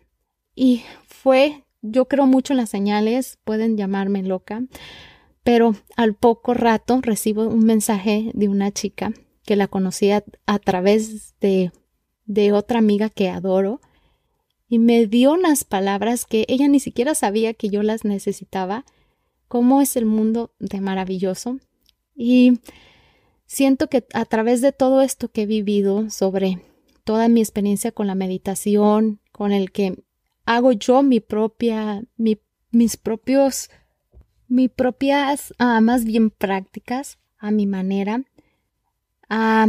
y 0.55 0.83
fue 1.07 1.65
yo 1.85 2.09
creo 2.09 2.27
mucho 2.27 2.55
en 2.55 2.57
las 2.57 2.71
señales, 2.71 3.39
pueden 3.45 3.77
llamarme 3.77 4.23
loca, 4.23 4.63
pero 5.43 5.77
al 5.97 6.15
poco 6.15 6.55
rato 6.55 7.01
recibo 7.03 7.47
un 7.47 7.65
mensaje 7.65 8.31
de 8.33 8.49
una 8.49 8.73
chica 8.73 9.13
que 9.45 9.55
la 9.55 9.69
conocía 9.69 10.25
a 10.47 10.59
través 10.59 11.39
de, 11.41 11.73
de 12.25 12.53
otra 12.53 12.79
amiga 12.79 13.11
que 13.11 13.29
adoro 13.29 13.83
y 14.75 14.81
me 14.81 15.07
dio 15.07 15.35
unas 15.35 15.63
palabras 15.63 16.27
que 16.27 16.47
ella 16.49 16.67
ni 16.67 16.81
siquiera 16.81 17.15
sabía 17.15 17.55
que 17.55 17.69
yo 17.69 17.85
las 17.85 18.05
necesitaba. 18.05 18.85
¿Cómo 19.47 19.81
es 19.81 19.97
el 19.97 20.05
mundo 20.05 20.53
de 20.59 20.81
maravilloso? 20.81 21.61
Y 22.17 22.59
siento 23.47 23.89
que 23.89 24.05
a 24.13 24.25
través 24.25 24.63
de 24.63 24.73
todo 24.73 25.01
esto 25.01 25.31
que 25.31 25.43
he 25.43 25.47
vivido 25.47 26.11
sobre 26.11 26.61
toda 27.05 27.29
mi 27.29 27.41
experiencia 27.41 27.93
con 27.93 28.09
la 28.09 28.17
meditación, 28.17 29.21
con 29.31 29.53
el 29.53 29.71
que 29.71 30.03
hago 30.45 30.73
yo 30.73 31.05
mi 31.05 31.21
propia, 31.21 32.03
mis 32.17 32.97
propios, 32.97 33.71
mis 34.49 34.71
propias, 34.71 35.55
ah, 35.59 35.81
más 35.81 36.05
bien 36.05 36.31
prácticas 36.31 37.21
a 37.39 37.53
mi 37.53 37.67
manera. 37.67 38.25
Ah, 39.29 39.69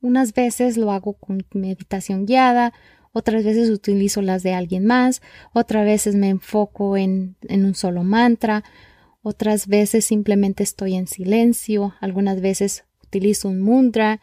unas 0.00 0.34
veces 0.34 0.76
lo 0.76 0.92
hago 0.92 1.14
con 1.14 1.44
meditación 1.52 2.26
guiada, 2.26 2.72
otras 3.12 3.44
veces 3.44 3.70
utilizo 3.70 4.22
las 4.22 4.42
de 4.42 4.54
alguien 4.54 4.86
más, 4.86 5.22
otras 5.52 5.84
veces 5.84 6.14
me 6.14 6.28
enfoco 6.28 6.96
en, 6.96 7.36
en 7.48 7.64
un 7.64 7.74
solo 7.74 8.04
mantra, 8.04 8.64
otras 9.22 9.66
veces 9.66 10.04
simplemente 10.04 10.62
estoy 10.62 10.94
en 10.94 11.06
silencio, 11.06 11.94
algunas 12.00 12.40
veces 12.40 12.84
utilizo 13.04 13.48
un 13.48 13.60
mudra. 13.60 14.20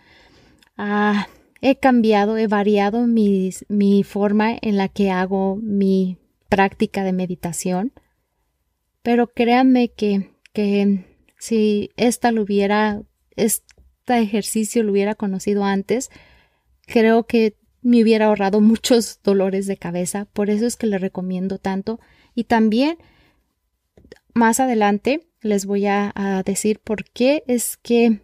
Ah, 0.78 1.28
he 1.62 1.76
cambiado, 1.76 2.38
he 2.38 2.48
variado 2.48 3.06
mi 3.08 4.04
forma 4.04 4.58
en 4.62 4.78
la 4.78 4.88
que 4.88 5.12
hago 5.12 5.58
mi 5.58 6.18
práctica 6.50 7.04
de 7.04 7.14
meditación, 7.14 7.92
pero 9.04 9.28
créanme 9.28 9.90
que, 9.90 10.32
que 10.54 11.06
si 11.38 11.92
esta 11.98 12.32
lo 12.32 12.42
hubiera, 12.42 13.02
este 13.36 13.64
ejercicio 14.08 14.84
lo 14.84 14.92
hubiera 14.92 15.16
conocido 15.16 15.64
antes, 15.64 16.10
creo 16.86 17.26
que 17.26 17.56
me 17.88 18.04
hubiera 18.04 18.26
ahorrado 18.26 18.60
muchos 18.60 19.22
dolores 19.24 19.66
de 19.66 19.78
cabeza, 19.78 20.26
por 20.34 20.50
eso 20.50 20.66
es 20.66 20.76
que 20.76 20.88
le 20.88 20.98
recomiendo 20.98 21.58
tanto 21.58 22.02
y 22.36 22.44
también 22.44 22.98
más 24.34 24.60
adelante 24.60 25.28
les 25.42 25.66
voy 25.66 25.86
a, 25.88 26.14
decir 26.46 26.80
por 26.80 27.06
qué 27.06 27.44
es 27.48 27.78
que 27.78 28.20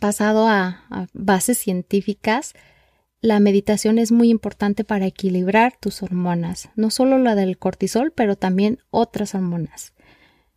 basado 0.00 0.48
a, 0.48 1.08
bases 1.12 1.58
científicas, 1.58 2.54
la 3.20 3.40
meditación 3.40 3.98
es 3.98 4.10
muy 4.10 4.30
importante 4.30 4.84
para 4.84 5.06
equilibrar 5.06 5.76
tus 5.78 6.02
hormonas, 6.02 6.70
no 6.74 6.90
solo 6.90 7.18
la 7.18 7.34
del 7.34 7.58
cortisol, 7.58 8.12
pero 8.12 8.36
también 8.36 8.78
otras 8.90 9.34
hormonas. 9.34 9.92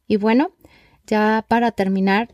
Y 0.08 0.16
bueno, 0.16 0.52
ya 1.06 1.44
para 1.48 1.72
terminar, 1.72 2.30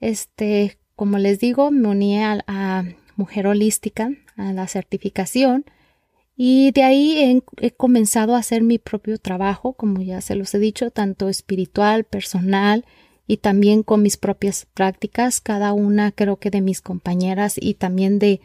este, 0.00 0.78
como 0.94 1.16
les 1.16 1.40
digo, 1.40 1.70
me 1.70 1.88
uní 1.88 2.22
a, 2.22 2.84
Mujer 3.16 3.48
Holística, 3.48 4.10
la 4.38 4.66
certificación, 4.68 5.64
y 6.40 6.70
de 6.70 6.84
ahí 6.84 7.42
he, 7.56 7.70
comenzado 7.72 8.36
a 8.36 8.38
hacer 8.38 8.62
mi 8.62 8.78
propio 8.78 9.18
trabajo, 9.18 9.72
como 9.72 10.02
ya 10.02 10.20
se 10.20 10.36
los 10.36 10.54
he 10.54 10.60
dicho, 10.60 10.92
tanto 10.92 11.28
espiritual, 11.28 12.04
personal 12.04 12.86
y 13.26 13.38
también 13.38 13.82
con 13.82 14.02
mis 14.02 14.16
propias 14.16 14.64
prácticas, 14.72 15.40
cada 15.40 15.72
una 15.72 16.12
creo 16.12 16.36
que 16.36 16.50
de 16.50 16.60
mis 16.60 16.80
compañeras 16.80 17.56
y 17.60 17.74
también 17.74 18.20
de 18.20 18.40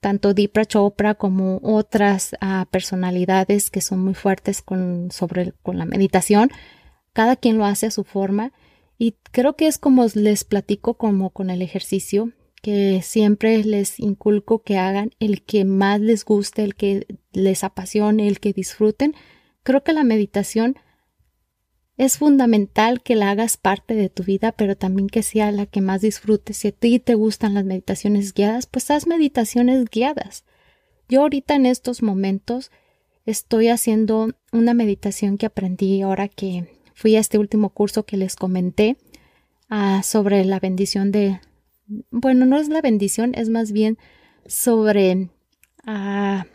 tanto 0.00 0.34
Dipra 0.34 0.64
Chopra 0.64 1.14
como 1.14 1.60
otras 1.62 2.34
ah, 2.40 2.66
personalidades 2.72 3.70
que 3.70 3.80
son 3.80 4.00
muy 4.00 4.14
fuertes 4.14 4.60
con, 4.60 5.12
sobre, 5.12 5.52
con 5.62 5.78
la 5.78 5.84
meditación. 5.86 6.50
Cada 7.12 7.36
quien 7.36 7.58
lo 7.58 7.64
hace 7.64 7.86
a 7.86 7.90
su 7.92 8.02
forma 8.02 8.52
y 8.98 9.14
creo 9.30 9.54
que 9.54 9.68
es 9.68 9.78
como 9.78 10.04
les 10.14 10.42
platico 10.42 10.94
como 10.94 11.30
con 11.30 11.48
el 11.50 11.62
ejercicio 11.62 12.32
que 12.64 13.02
siempre 13.02 13.62
les 13.62 14.00
inculco 14.00 14.62
que 14.62 14.78
hagan 14.78 15.10
el 15.20 15.42
que 15.42 15.66
más 15.66 16.00
les 16.00 16.24
guste, 16.24 16.64
el 16.64 16.74
que 16.74 17.06
les 17.30 17.62
apasione, 17.62 18.26
el 18.26 18.40
que 18.40 18.54
disfruten. 18.54 19.14
Creo 19.64 19.84
que 19.84 19.92
la 19.92 20.02
meditación 20.02 20.78
es 21.98 22.16
fundamental 22.16 23.02
que 23.02 23.16
la 23.16 23.30
hagas 23.30 23.58
parte 23.58 23.92
de 23.92 24.08
tu 24.08 24.22
vida, 24.22 24.50
pero 24.52 24.78
también 24.78 25.10
que 25.10 25.22
sea 25.22 25.52
la 25.52 25.66
que 25.66 25.82
más 25.82 26.00
disfrutes. 26.00 26.56
Si 26.56 26.68
a 26.68 26.72
ti 26.72 26.98
te 27.00 27.14
gustan 27.14 27.52
las 27.52 27.66
meditaciones 27.66 28.32
guiadas, 28.32 28.64
pues 28.64 28.90
haz 28.90 29.06
meditaciones 29.06 29.84
guiadas. 29.90 30.44
Yo 31.06 31.20
ahorita 31.20 31.56
en 31.56 31.66
estos 31.66 32.02
momentos 32.02 32.70
estoy 33.26 33.68
haciendo 33.68 34.30
una 34.52 34.72
meditación 34.72 35.36
que 35.36 35.44
aprendí 35.44 36.00
ahora 36.00 36.28
que 36.28 36.80
fui 36.94 37.14
a 37.16 37.20
este 37.20 37.36
último 37.36 37.68
curso 37.68 38.06
que 38.06 38.16
les 38.16 38.36
comenté 38.36 38.96
ah, 39.68 40.00
sobre 40.02 40.46
la 40.46 40.60
bendición 40.60 41.12
de, 41.12 41.40
bueno, 41.86 42.46
no 42.46 42.58
es 42.58 42.68
la 42.68 42.80
bendición, 42.80 43.32
es 43.34 43.48
más 43.48 43.72
bien 43.72 43.98
sobre 44.46 45.30
ah, 45.86 46.46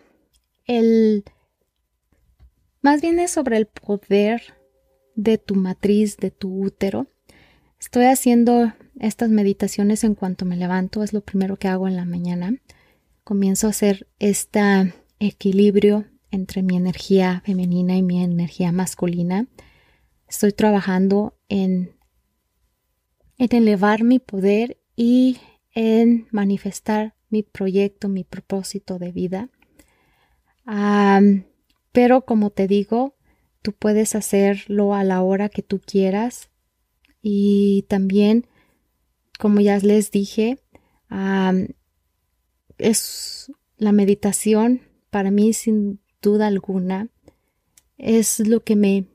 el, 0.65 1.23
más 2.81 3.01
bien 3.01 3.19
es 3.19 3.31
sobre 3.31 3.57
el 3.57 3.67
poder 3.67 4.41
de 5.15 5.37
tu 5.37 5.55
matriz, 5.55 6.17
de 6.17 6.31
tu 6.31 6.63
útero. 6.63 7.07
Estoy 7.79 8.05
haciendo 8.05 8.73
estas 8.99 9.29
meditaciones 9.29 10.03
en 10.03 10.15
cuanto 10.15 10.45
me 10.45 10.57
levanto, 10.57 11.03
es 11.03 11.13
lo 11.13 11.21
primero 11.21 11.57
que 11.57 11.67
hago 11.67 11.87
en 11.87 11.95
la 11.95 12.05
mañana. 12.05 12.53
Comienzo 13.23 13.67
a 13.67 13.71
hacer 13.71 14.07
este 14.19 14.93
equilibrio 15.19 16.05
entre 16.31 16.63
mi 16.63 16.75
energía 16.77 17.41
femenina 17.45 17.95
y 17.95 18.03
mi 18.03 18.23
energía 18.23 18.71
masculina. 18.71 19.47
Estoy 20.27 20.51
trabajando 20.51 21.37
en, 21.47 21.95
en 23.37 23.55
elevar 23.55 24.03
mi 24.03 24.19
poder 24.19 24.77
y 25.01 25.37
en 25.73 26.27
manifestar 26.29 27.15
mi 27.29 27.41
proyecto, 27.41 28.09
mi 28.09 28.25
propósito 28.25 28.99
de 28.99 29.13
vida. 29.13 29.49
pero 31.93 32.25
como 32.25 32.49
te 32.49 32.67
digo, 32.67 33.15
tú 33.61 33.71
puedes 33.71 34.13
hacerlo 34.13 34.93
a 34.93 35.05
la 35.05 35.21
hora 35.21 35.47
que 35.47 35.63
tú 35.63 35.79
quieras 35.79 36.49
y 37.21 37.85
también, 37.87 38.45
como 39.39 39.61
ya 39.61 39.77
les 39.77 40.11
dije, 40.11 40.59
es 42.77 43.53
la 43.77 43.93
meditación 43.93 44.81
para 45.09 45.31
mí 45.31 45.53
sin 45.53 46.01
duda 46.21 46.47
alguna 46.47 47.07
es 47.97 48.41
lo 48.41 48.65
que 48.65 48.75
me 48.75 49.05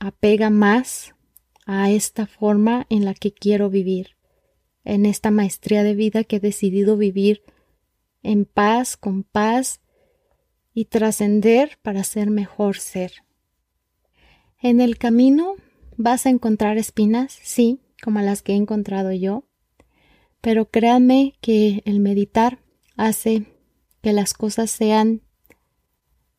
apega 0.00 0.48
más 0.48 1.14
a 1.66 1.90
esta 1.90 2.26
forma 2.26 2.86
en 2.88 3.04
la 3.04 3.12
que 3.12 3.34
quiero 3.34 3.68
vivir 3.68 4.13
en 4.84 5.06
esta 5.06 5.30
maestría 5.30 5.82
de 5.82 5.94
vida 5.94 6.24
que 6.24 6.36
he 6.36 6.40
decidido 6.40 6.96
vivir 6.96 7.42
en 8.22 8.44
paz, 8.44 8.96
con 8.96 9.22
paz 9.22 9.80
y 10.72 10.86
trascender 10.86 11.78
para 11.82 12.04
ser 12.04 12.30
mejor 12.30 12.78
ser. 12.78 13.24
En 14.60 14.80
el 14.80 14.98
camino 14.98 15.56
vas 15.96 16.26
a 16.26 16.30
encontrar 16.30 16.78
espinas, 16.78 17.38
sí, 17.42 17.80
como 18.02 18.20
las 18.20 18.42
que 18.42 18.52
he 18.52 18.56
encontrado 18.56 19.12
yo, 19.12 19.44
pero 20.40 20.70
créanme 20.70 21.34
que 21.40 21.82
el 21.86 22.00
meditar 22.00 22.58
hace 22.96 23.46
que 24.02 24.12
las 24.12 24.34
cosas 24.34 24.70
sean 24.70 25.22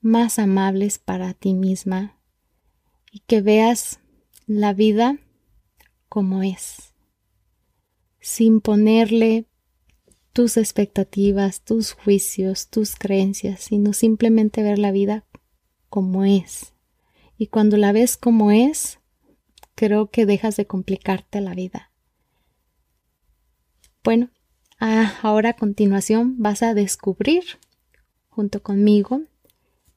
más 0.01 0.38
amables 0.38 0.99
para 0.99 1.34
ti 1.34 1.53
misma 1.53 2.19
y 3.12 3.19
que 3.19 3.41
veas 3.41 3.99
la 4.45 4.73
vida 4.73 5.17
como 6.10 6.43
es 6.43 6.94
sin 8.25 8.59
ponerle 8.59 9.45
tus 10.33 10.57
expectativas, 10.57 11.61
tus 11.61 11.91
juicios, 11.91 12.69
tus 12.69 12.95
creencias, 12.95 13.61
sino 13.61 13.93
simplemente 13.93 14.63
ver 14.63 14.79
la 14.79 14.91
vida 14.91 15.25
como 15.89 16.25
es. 16.25 16.73
Y 17.38 17.47
cuando 17.47 17.77
la 17.77 17.91
ves 17.91 18.17
como 18.17 18.49
es, 18.49 18.97
creo 19.75 20.09
que 20.09 20.25
dejas 20.25 20.55
de 20.55 20.65
complicarte 20.65 21.39
la 21.39 21.53
vida. 21.53 21.91
Bueno, 24.03 24.31
ah, 24.79 25.19
ahora 25.21 25.51
a 25.51 25.55
continuación 25.55 26.33
vas 26.39 26.63
a 26.63 26.73
descubrir 26.73 27.43
junto 28.29 28.63
conmigo 28.63 29.21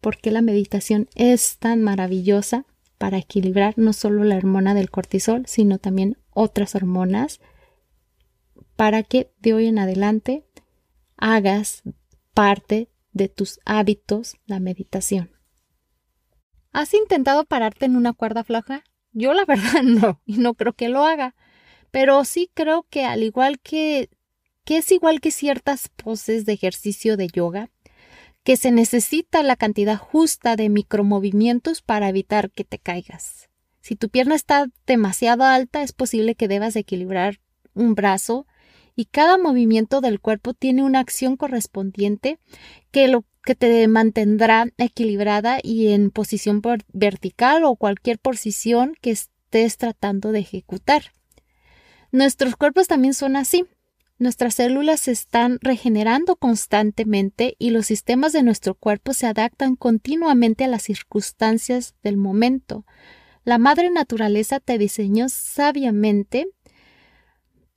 por 0.02 0.18
qué 0.18 0.32
la 0.32 0.42
meditación 0.42 1.08
es 1.14 1.56
tan 1.56 1.82
maravillosa 1.82 2.66
para 2.98 3.16
equilibrar 3.16 3.78
no 3.78 3.94
solo 3.94 4.22
la 4.24 4.36
hormona 4.36 4.74
del 4.74 4.90
cortisol, 4.90 5.44
sino 5.46 5.78
también 5.78 6.18
otras 6.34 6.74
hormonas 6.74 7.40
para 8.78 9.02
que 9.02 9.32
de 9.40 9.54
hoy 9.54 9.66
en 9.66 9.80
adelante 9.80 10.44
hagas 11.16 11.82
parte 12.32 12.88
de 13.10 13.28
tus 13.28 13.58
hábitos 13.64 14.36
la 14.46 14.60
meditación. 14.60 15.32
¿Has 16.70 16.94
intentado 16.94 17.44
pararte 17.44 17.86
en 17.86 17.96
una 17.96 18.12
cuerda 18.12 18.44
floja? 18.44 18.84
Yo 19.10 19.34
la 19.34 19.44
verdad 19.48 19.82
no, 19.82 20.22
y 20.24 20.36
no 20.36 20.54
creo 20.54 20.74
que 20.74 20.88
lo 20.88 21.04
haga, 21.04 21.34
pero 21.90 22.24
sí 22.24 22.52
creo 22.54 22.86
que 22.88 23.04
al 23.04 23.24
igual 23.24 23.58
que 23.58 24.10
que 24.64 24.76
es 24.76 24.92
igual 24.92 25.20
que 25.20 25.32
ciertas 25.32 25.88
poses 25.88 26.46
de 26.46 26.52
ejercicio 26.52 27.16
de 27.16 27.26
yoga, 27.26 27.70
que 28.44 28.56
se 28.56 28.70
necesita 28.70 29.42
la 29.42 29.56
cantidad 29.56 29.98
justa 29.98 30.54
de 30.54 30.68
micromovimientos 30.68 31.82
para 31.82 32.08
evitar 32.08 32.52
que 32.52 32.62
te 32.62 32.78
caigas. 32.78 33.48
Si 33.80 33.96
tu 33.96 34.08
pierna 34.08 34.36
está 34.36 34.68
demasiado 34.86 35.42
alta, 35.42 35.82
es 35.82 35.92
posible 35.92 36.36
que 36.36 36.46
debas 36.46 36.76
equilibrar 36.76 37.40
un 37.74 37.96
brazo 37.96 38.46
y 38.98 39.04
cada 39.04 39.38
movimiento 39.38 40.00
del 40.00 40.18
cuerpo 40.18 40.54
tiene 40.54 40.82
una 40.82 40.98
acción 40.98 41.36
correspondiente 41.36 42.40
que 42.90 43.06
lo 43.06 43.24
que 43.44 43.54
te 43.54 43.86
mantendrá 43.86 44.66
equilibrada 44.76 45.60
y 45.62 45.92
en 45.92 46.10
posición 46.10 46.60
vertical 46.92 47.62
o 47.62 47.76
cualquier 47.76 48.18
posición 48.18 48.96
que 49.00 49.12
estés 49.12 49.76
tratando 49.76 50.32
de 50.32 50.40
ejecutar. 50.40 51.12
Nuestros 52.10 52.56
cuerpos 52.56 52.88
también 52.88 53.14
son 53.14 53.36
así. 53.36 53.66
Nuestras 54.18 54.56
células 54.56 55.02
se 55.02 55.12
están 55.12 55.60
regenerando 55.62 56.34
constantemente 56.34 57.54
y 57.60 57.70
los 57.70 57.86
sistemas 57.86 58.32
de 58.32 58.42
nuestro 58.42 58.74
cuerpo 58.74 59.14
se 59.14 59.28
adaptan 59.28 59.76
continuamente 59.76 60.64
a 60.64 60.68
las 60.68 60.82
circunstancias 60.82 61.94
del 62.02 62.16
momento. 62.16 62.84
La 63.44 63.58
madre 63.58 63.90
naturaleza 63.90 64.58
te 64.58 64.76
diseñó 64.76 65.28
sabiamente 65.28 66.48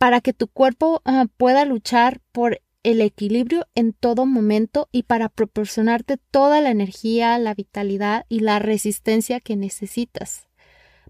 para 0.02 0.20
que 0.20 0.34
tu 0.34 0.48
cuerpo 0.48 1.04
ah, 1.06 1.28
pueda 1.38 1.64
luchar 1.64 2.22
por 2.32 2.60
el 2.82 3.02
equilibrio 3.02 3.68
en 3.76 3.94
todo 3.94 4.26
momento 4.26 4.90
y 4.92 5.04
para 5.04 5.30
proporcionarte 5.30 6.18
toda 6.18 6.60
la 6.60 6.72
energía, 6.72 7.38
la 7.38 7.54
vitalidad 7.54 8.26
y 8.28 8.40
la 8.40 8.58
resistencia 8.58 9.40
que 9.40 9.56
necesitas. 9.56 10.48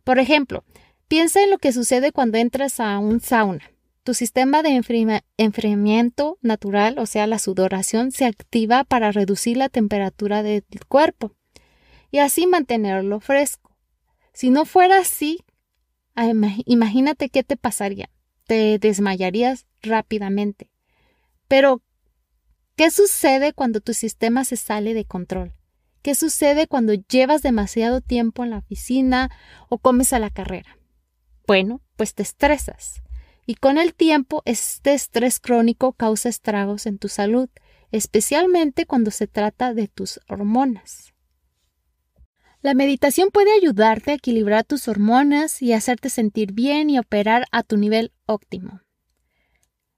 Por 0.04 0.19
ejemplo, 0.19 0.65
piensa 1.08 1.41
en 1.41 1.51
lo 1.51 1.58
que 1.58 1.71
sucede 1.71 2.12
cuando 2.12 2.38
entras 2.38 2.82
a 2.82 2.99
un 2.99 3.21
sauna. 3.21 3.71
Tu 4.04 4.13
sistema 4.13 4.62
de 4.62 4.82
enfriamiento 5.38 6.38
natural, 6.41 6.99
o 6.99 7.06
sea, 7.06 7.27
la 7.27 7.39
sudoración, 7.39 8.12
se 8.12 8.25
activa 8.25 8.84
para 8.84 9.13
reducir 9.13 9.56
la 9.56 9.69
temperatura 9.69 10.43
del 10.43 10.65
cuerpo 10.89 11.32
y 12.12 12.17
así 12.17 12.45
mantenerlo 12.45 13.21
fresco. 13.21 13.73
Si 14.34 14.49
no 14.49 14.65
fuera 14.65 14.97
así, 14.97 15.45
ah, 16.13 16.34
imagínate 16.65 17.30
qué 17.30 17.45
te 17.45 17.56
pasaría 17.56 18.10
te 18.52 18.80
desmayarías 18.80 19.66
rápidamente. 19.82 20.70
Pero, 21.48 21.82
¿qué 22.76 22.92
sucede 22.92 23.54
cuando 23.54 23.80
tu 23.80 23.94
sistema 23.94 24.44
se 24.44 24.58
sale 24.58 24.94
de 24.94 25.06
control? 25.06 25.54
¿Qué 26.02 26.16
sucede 26.16 26.68
cuando 26.68 26.92
llevas 26.92 27.44
demasiado 27.44 28.02
tiempo 28.02 28.44
en 28.44 28.50
la 28.50 28.58
oficina 28.58 29.32
o 29.70 29.78
comes 29.78 30.12
a 30.12 30.20
la 30.20 30.32
carrera? 30.32 30.78
Bueno, 31.48 31.80
pues 31.96 32.14
te 32.14 32.24
estresas. 32.24 33.02
Y 33.46 33.56
con 33.56 33.78
el 33.78 33.94
tiempo, 33.94 34.42
este 34.44 34.96
estrés 34.96 35.40
crónico 35.40 35.94
causa 35.94 36.28
estragos 36.28 36.88
en 36.88 36.98
tu 36.98 37.08
salud, 37.08 37.48
especialmente 37.94 38.86
cuando 38.86 39.12
se 39.12 39.28
trata 39.28 39.74
de 39.74 39.88
tus 39.88 40.20
hormonas. 40.28 41.11
La 42.62 42.76
meditación 42.76 43.30
puede 43.32 43.52
ayudarte 43.56 44.12
a 44.12 44.13
equilibrar 44.13 44.63
tus 44.63 44.88
hormonas 44.88 45.63
y 45.63 45.74
hacerte 45.74 46.10
sentir 46.12 46.54
bien 46.54 46.91
y 46.91 47.00
operar 47.00 47.45
a 47.52 47.63
tu 47.63 47.76
nivel 47.76 48.12
óptimo. 48.28 48.82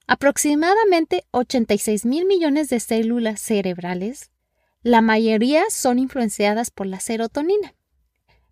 Aproximadamente 0.08 1.26
86 1.32 2.06
mil 2.06 2.26
millones 2.26 2.70
de 2.70 2.80
células 2.80 3.42
cerebrales, 3.42 4.32
la 4.82 5.02
mayoría 5.02 5.64
son 5.70 6.00
influenciadas 6.00 6.72
por 6.72 6.88
la 6.88 7.02
serotonina, 7.02 7.76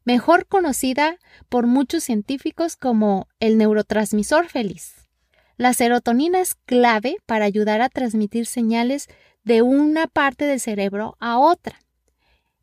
mejor 0.03 0.45
conocida 0.45 1.17
por 1.47 1.65
muchos 1.65 2.03
científicos 2.03 2.75
como 2.75 3.29
el 3.39 3.57
neurotransmisor 3.57 4.49
feliz. 4.49 5.07
La 5.55 5.73
serotonina 5.73 6.41
es 6.41 6.55
clave 6.55 7.17
para 7.25 7.45
ayudar 7.45 7.81
a 7.81 7.89
transmitir 7.89 8.45
señales 8.45 9.07
de 9.43 9.61
una 9.61 10.07
parte 10.07 10.45
del 10.45 10.59
cerebro 10.59 11.15
a 11.19 11.37
otra. 11.37 11.79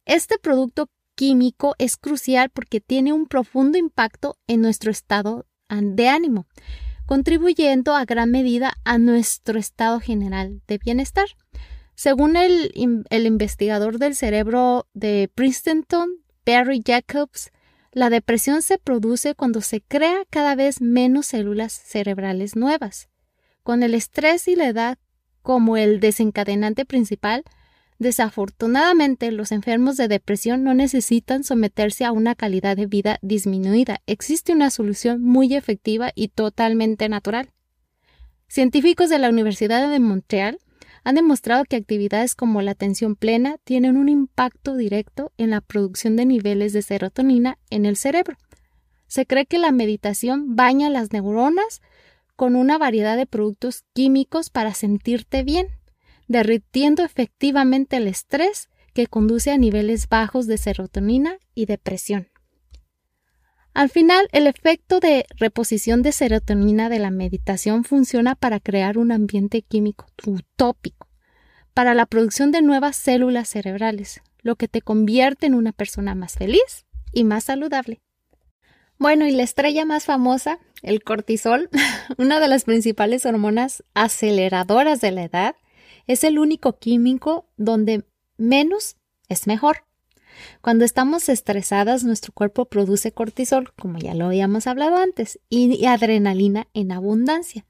Este 0.04 0.38
producto 0.38 0.88
químico 1.18 1.74
es 1.78 1.96
crucial 1.96 2.48
porque 2.48 2.80
tiene 2.80 3.12
un 3.12 3.26
profundo 3.26 3.76
impacto 3.76 4.38
en 4.46 4.60
nuestro 4.60 4.92
estado 4.92 5.46
de 5.68 6.08
ánimo, 6.08 6.46
contribuyendo 7.06 7.96
a 7.96 8.04
gran 8.04 8.30
medida 8.30 8.74
a 8.84 8.98
nuestro 8.98 9.58
estado 9.58 9.98
general 9.98 10.62
de 10.68 10.78
bienestar. 10.78 11.26
Según 11.96 12.36
el, 12.36 12.70
investigador 13.10 13.98
del 13.98 14.14
cerebro 14.14 14.86
de 14.94 15.28
Princeton, 15.34 16.08
Barry 16.46 16.84
Jacobs, 16.86 17.50
la 17.90 18.10
depresión 18.10 18.62
se 18.62 18.78
produce 18.78 19.34
cuando 19.34 19.60
se 19.60 19.80
crea 19.80 20.22
cada 20.30 20.54
vez 20.54 20.80
menos 20.80 21.26
células 21.26 21.72
cerebrales 21.72 22.54
nuevas. 22.54 23.08
Con 23.64 23.82
el 23.82 23.94
estrés 23.94 24.46
y 24.46 24.54
la 24.54 24.68
edad 24.68 24.98
como 25.42 25.76
el 25.76 25.98
desencadenante 25.98 26.84
principal, 26.84 27.42
Desafortunadamente, 27.98 29.32
los 29.32 29.50
enfermos 29.50 29.96
de 29.96 30.06
depresión 30.06 30.62
no 30.62 30.72
necesitan 30.72 31.42
someterse 31.42 32.04
a 32.04 32.12
una 32.12 32.36
calidad 32.36 32.76
de 32.76 32.86
vida 32.86 33.18
disminuida. 33.22 34.00
Existe 34.06 34.52
una 34.52 34.70
solución 34.70 35.20
muy 35.20 35.54
efectiva 35.54 36.12
y 36.14 36.28
totalmente 36.28 37.08
natural. 37.08 37.50
Científicos 38.46 39.10
de 39.10 39.18
la 39.18 39.28
Universidad 39.28 39.90
de 39.90 39.98
Montreal 39.98 40.58
han 41.02 41.16
demostrado 41.16 41.64
que 41.64 41.76
actividades 41.76 42.36
como 42.36 42.62
la 42.62 42.70
atención 42.70 43.16
plena 43.16 43.56
tienen 43.64 43.96
un 43.96 44.08
impacto 44.08 44.76
directo 44.76 45.32
en 45.36 45.50
la 45.50 45.60
producción 45.60 46.16
de 46.16 46.24
niveles 46.24 46.72
de 46.72 46.82
serotonina 46.82 47.58
en 47.68 47.84
el 47.84 47.96
cerebro. 47.96 48.36
Se 49.08 49.26
cree 49.26 49.46
que 49.46 49.58
la 49.58 49.72
meditación 49.72 50.54
baña 50.54 50.88
las 50.88 51.12
neuronas 51.12 51.82
con 52.36 52.54
una 52.54 52.78
variedad 52.78 53.16
de 53.16 53.26
productos 53.26 53.84
químicos 53.92 54.50
para 54.50 54.72
sentirte 54.72 55.42
bien 55.42 55.77
derritiendo 56.28 57.02
efectivamente 57.04 57.96
el 57.96 58.06
estrés 58.06 58.68
que 58.94 59.06
conduce 59.06 59.50
a 59.50 59.58
niveles 59.58 60.08
bajos 60.08 60.46
de 60.46 60.58
serotonina 60.58 61.38
y 61.54 61.66
depresión. 61.66 62.28
Al 63.74 63.90
final, 63.90 64.28
el 64.32 64.46
efecto 64.46 64.98
de 64.98 65.26
reposición 65.36 66.02
de 66.02 66.12
serotonina 66.12 66.88
de 66.88 66.98
la 66.98 67.10
meditación 67.10 67.84
funciona 67.84 68.34
para 68.34 68.60
crear 68.60 68.98
un 68.98 69.12
ambiente 69.12 69.62
químico 69.62 70.06
utópico, 70.26 71.08
para 71.74 71.94
la 71.94 72.06
producción 72.06 72.50
de 72.50 72.60
nuevas 72.60 72.96
células 72.96 73.48
cerebrales, 73.48 74.20
lo 74.42 74.56
que 74.56 74.66
te 74.66 74.82
convierte 74.82 75.46
en 75.46 75.54
una 75.54 75.72
persona 75.72 76.14
más 76.14 76.34
feliz 76.34 76.86
y 77.12 77.22
más 77.22 77.44
saludable. 77.44 78.00
Bueno, 78.98 79.28
y 79.28 79.30
la 79.30 79.44
estrella 79.44 79.84
más 79.84 80.06
famosa, 80.06 80.58
el 80.82 81.04
cortisol, 81.04 81.70
una 82.18 82.40
de 82.40 82.48
las 82.48 82.64
principales 82.64 83.26
hormonas 83.26 83.84
aceleradoras 83.94 85.00
de 85.00 85.12
la 85.12 85.22
edad, 85.22 85.54
es 86.08 86.24
el 86.24 86.40
único 86.40 86.78
químico 86.78 87.46
donde 87.56 88.04
menos 88.36 88.96
es 89.28 89.46
mejor. 89.46 89.84
Cuando 90.60 90.84
estamos 90.84 91.28
estresadas, 91.28 92.02
nuestro 92.02 92.32
cuerpo 92.32 92.64
produce 92.64 93.12
cortisol, 93.12 93.72
como 93.74 93.98
ya 93.98 94.14
lo 94.14 94.26
habíamos 94.26 94.66
hablado 94.66 94.96
antes, 94.96 95.38
y 95.48 95.84
adrenalina 95.84 96.66
en 96.74 96.92
abundancia. 96.92 97.66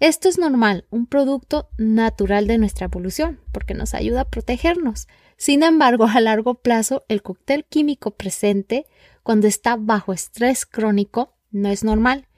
Esto 0.00 0.28
es 0.28 0.38
normal, 0.38 0.86
un 0.90 1.06
producto 1.06 1.70
natural 1.76 2.46
de 2.46 2.58
nuestra 2.58 2.86
evolución, 2.86 3.40
porque 3.52 3.74
nos 3.74 3.94
ayuda 3.94 4.22
a 4.22 4.30
protegernos. 4.30 5.08
Sin 5.36 5.62
embargo, 5.62 6.04
a 6.04 6.20
largo 6.20 6.54
plazo, 6.54 7.04
el 7.08 7.22
cóctel 7.22 7.64
químico 7.64 8.12
presente, 8.12 8.86
cuando 9.22 9.46
está 9.46 9.76
bajo 9.76 10.12
estrés 10.12 10.66
crónico, 10.66 11.34
no 11.50 11.68
es 11.68 11.84
normal 11.84 12.28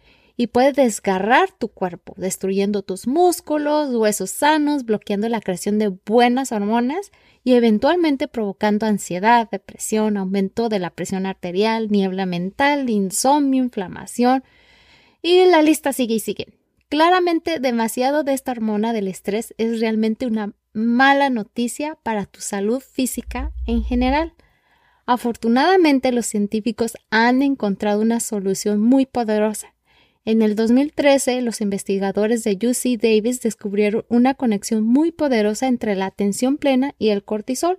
y 0.40 0.46
puede 0.46 0.72
desgarrar 0.72 1.53
tu 1.53 1.68
cuerpo, 1.68 2.14
destruyendo 2.16 2.81
tus 2.81 3.07
músculos, 3.07 3.94
huesos 3.94 4.31
sanos, 4.31 4.87
bloqueando 4.87 5.29
la 5.29 5.42
creación 5.42 5.79
de 5.79 5.88
buenas 5.88 6.50
hormonas 6.50 7.12
y 7.44 7.53
eventualmente 7.53 8.26
provocando 8.26 8.87
ansiedad, 8.87 9.50
depresión, 9.50 10.16
aumento 10.16 10.70
de 10.70 10.79
la 10.79 10.88
presión 10.88 11.26
arterial, 11.26 11.90
niebla 11.90 12.24
mental, 12.24 12.88
insomnio, 12.88 13.62
inflamación 13.62 14.42
y 15.20 15.44
la 15.44 15.61
lista 15.61 15.92
sigue 15.92 16.14
y 16.14 16.20
sigue. 16.20 16.46
Claramente 16.88 17.61
demasiado 17.61 18.24
de 18.24 18.33
esta 18.33 18.53
hormona 18.53 18.94
del 18.94 19.09
estrés 19.09 19.53
es 19.59 19.79
realmente 19.79 20.24
una 20.24 20.55
mala 20.72 21.29
noticia 21.29 21.98
para 22.03 22.24
tu 22.24 22.40
salud 22.40 22.81
física 22.81 23.53
en 23.66 23.83
general. 23.85 24.33
Afortunadamente 25.05 26.12
los 26.12 26.24
científicos 26.24 26.96
han 27.11 27.42
encontrado 27.42 28.00
una 28.00 28.20
solución 28.20 28.81
muy 28.81 29.05
poderosa 29.05 29.74
en 30.26 30.42
el 30.42 30.54
2013, 30.54 31.40
los 31.40 31.61
investigadores 31.61 32.44
de 32.44 32.52
UC 32.52 33.00
Davis 33.00 33.40
descubrieron 33.40 34.04
una 34.09 34.35
conexión 34.35 34.83
muy 34.83 35.12
poderosa 35.12 35.66
entre 35.66 35.96
la 35.96 36.06
atención 36.06 36.59
plena 36.59 36.94
y 36.98 37.09
el 37.09 37.24
cortisol, 37.24 37.78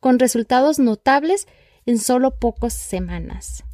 con 0.00 0.18
resultados 0.18 0.78
notables 0.78 1.46
en 1.86 1.98
solo 1.98 2.32
pocas 2.32 2.74
semanas. 2.74 3.64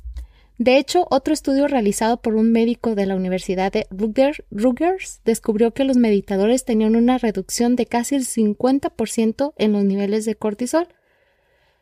De 0.59 0.77
hecho, 0.77 1.07
otro 1.11 1.35
estudio 1.35 1.67
realizado 1.67 2.19
por 2.23 2.37
un 2.37 2.53
médico 2.53 2.95
de 2.95 3.07
la 3.07 3.17
Universidad 3.17 3.73
de 3.73 3.87
Rutgers 3.91 5.21
descubrió 5.25 5.73
que 5.73 5.85
los 5.85 5.97
meditadores 5.97 6.65
tenían 6.65 6.95
una 6.95 7.19
reducción 7.19 7.75
de 7.75 7.87
casi 7.87 8.15
el 8.15 8.25
50% 8.25 9.55
en 9.57 9.73
los 9.73 9.83
niveles 9.83 10.25
de 10.27 10.37
cortisol. 10.37 10.87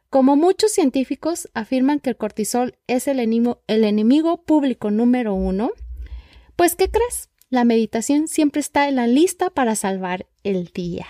Como 0.09 0.37
muchos 0.37 0.73
científicos 0.73 1.51
afirman 1.53 2.01
que 2.01 2.11
el 2.11 2.17
cortisol 2.17 2.77
es 2.87 3.09
el 3.09 3.19
el 3.19 3.85
enemigo 3.85 4.43
público 4.43 4.91
número 4.91 5.35
uno, 5.35 5.73
pues, 6.63 6.77
¿qué 6.77 6.89
crees? 6.89 7.29
La 7.51 7.65
meditación 7.65 8.29
siempre 8.29 8.61
está 8.61 8.87
en 8.89 8.95
la 8.95 9.09
lista 9.09 9.51
para 9.51 9.75
salvar 9.75 10.29
el 10.45 10.67
día. 10.67 11.09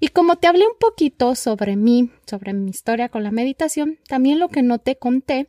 Y 0.00 0.08
como 0.08 0.36
te 0.36 0.48
hablé 0.48 0.66
un 0.66 0.76
poquito 0.78 1.34
sobre 1.34 1.76
mí, 1.76 2.10
sobre 2.26 2.52
mi 2.52 2.68
historia 2.68 3.08
con 3.08 3.22
la 3.22 3.30
meditación, 3.30 3.98
también 4.06 4.38
lo 4.38 4.50
que 4.50 4.60
no 4.60 4.80
te 4.80 4.96
conté 4.98 5.48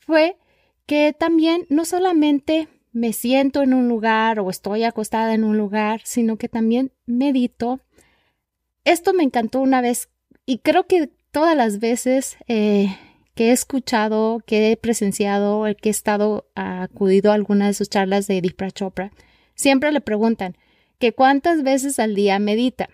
fue 0.00 0.36
que 0.84 1.14
también 1.16 1.64
no 1.68 1.84
solamente 1.84 2.66
me 2.90 3.12
siento 3.12 3.62
en 3.62 3.72
un 3.72 3.88
lugar 3.88 4.40
o 4.40 4.50
estoy 4.50 4.82
acostada 4.82 5.32
en 5.32 5.44
un 5.44 5.56
lugar, 5.56 6.00
sino 6.02 6.38
que 6.38 6.48
también 6.48 6.90
medito. 7.06 7.78
Esto 8.82 9.14
me 9.14 9.22
encantó 9.22 9.60
una 9.60 9.80
vez 9.80 10.08
y 10.44 10.58
creo 10.58 10.88
que 10.88 11.08
todas 11.30 11.56
las 11.56 11.78
veces 11.78 12.36
eh, 12.48 12.98
que 13.38 13.50
he 13.50 13.52
escuchado, 13.52 14.42
que 14.44 14.72
he 14.72 14.76
presenciado, 14.76 15.68
el 15.68 15.76
que 15.76 15.90
he 15.90 15.92
estado 15.92 16.48
acudido 16.56 17.30
a 17.30 17.34
alguna 17.34 17.68
de 17.68 17.74
sus 17.74 17.88
charlas 17.88 18.26
de 18.26 18.40
Dipra 18.40 18.72
Chopra, 18.72 19.12
siempre 19.54 19.92
le 19.92 20.00
preguntan 20.00 20.56
que 20.98 21.12
cuántas 21.12 21.62
veces 21.62 22.00
al 22.00 22.16
día 22.16 22.40
medita. 22.40 22.88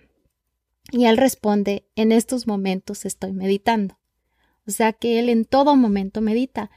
Y 0.92 1.06
él 1.06 1.16
responde, 1.16 1.86
en 1.96 2.12
estos 2.12 2.46
momentos 2.46 3.06
estoy 3.06 3.32
meditando. 3.32 3.98
O 4.66 4.70
sea 4.70 4.92
que 4.92 5.18
él 5.18 5.30
en 5.30 5.46
todo 5.46 5.76
momento 5.76 6.20
medita. 6.20 6.70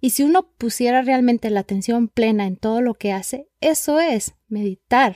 Y 0.00 0.10
si 0.10 0.24
uno 0.24 0.48
pusiera 0.58 1.02
realmente 1.02 1.48
la 1.50 1.60
atención 1.60 2.08
plena 2.08 2.48
en 2.48 2.56
todo 2.56 2.80
lo 2.80 2.94
que 2.94 3.12
hace, 3.12 3.46
eso 3.60 4.00
es 4.00 4.34
meditar. 4.48 5.14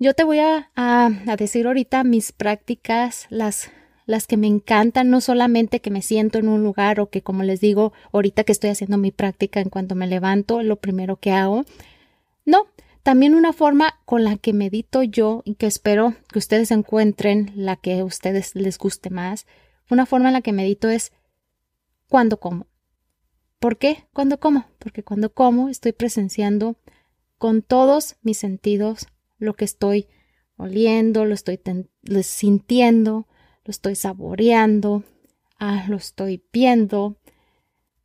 Yo 0.00 0.14
te 0.14 0.24
voy 0.24 0.40
a, 0.40 0.72
a, 0.74 1.10
a 1.28 1.36
decir 1.36 1.68
ahorita 1.68 2.02
mis 2.02 2.32
prácticas, 2.32 3.28
las 3.30 3.70
las 4.08 4.26
que 4.26 4.38
me 4.38 4.46
encantan, 4.46 5.10
no 5.10 5.20
solamente 5.20 5.80
que 5.80 5.90
me 5.90 6.00
siento 6.00 6.38
en 6.38 6.48
un 6.48 6.62
lugar 6.62 6.98
o 6.98 7.10
que 7.10 7.20
como 7.20 7.42
les 7.42 7.60
digo 7.60 7.92
ahorita 8.10 8.42
que 8.42 8.52
estoy 8.52 8.70
haciendo 8.70 8.96
mi 8.96 9.12
práctica 9.12 9.60
en 9.60 9.68
cuanto 9.68 9.94
me 9.94 10.06
levanto, 10.06 10.62
lo 10.62 10.76
primero 10.76 11.16
que 11.16 11.32
hago. 11.32 11.66
No, 12.46 12.68
también 13.02 13.34
una 13.34 13.52
forma 13.52 14.00
con 14.06 14.24
la 14.24 14.38
que 14.38 14.54
medito 14.54 15.02
yo 15.02 15.42
y 15.44 15.56
que 15.56 15.66
espero 15.66 16.14
que 16.32 16.38
ustedes 16.38 16.70
encuentren 16.70 17.52
la 17.54 17.76
que 17.76 17.98
a 17.98 18.04
ustedes 18.04 18.54
les 18.54 18.78
guste 18.78 19.10
más. 19.10 19.46
Una 19.90 20.06
forma 20.06 20.28
en 20.28 20.32
la 20.32 20.40
que 20.40 20.54
medito 20.54 20.88
es 20.88 21.12
cuando 22.08 22.40
como. 22.40 22.66
¿Por 23.58 23.76
qué? 23.76 24.06
Cuando 24.14 24.40
como. 24.40 24.64
Porque 24.78 25.02
cuando 25.02 25.34
como 25.34 25.68
estoy 25.68 25.92
presenciando 25.92 26.76
con 27.36 27.60
todos 27.60 28.16
mis 28.22 28.38
sentidos 28.38 29.06
lo 29.36 29.52
que 29.52 29.66
estoy 29.66 30.08
oliendo, 30.56 31.26
lo 31.26 31.34
estoy 31.34 31.60
sintiendo, 32.22 33.26
lo 33.68 33.72
estoy 33.72 33.96
saboreando, 33.96 35.04
ah, 35.58 35.84
lo 35.90 35.98
estoy 35.98 36.42
viendo. 36.50 37.18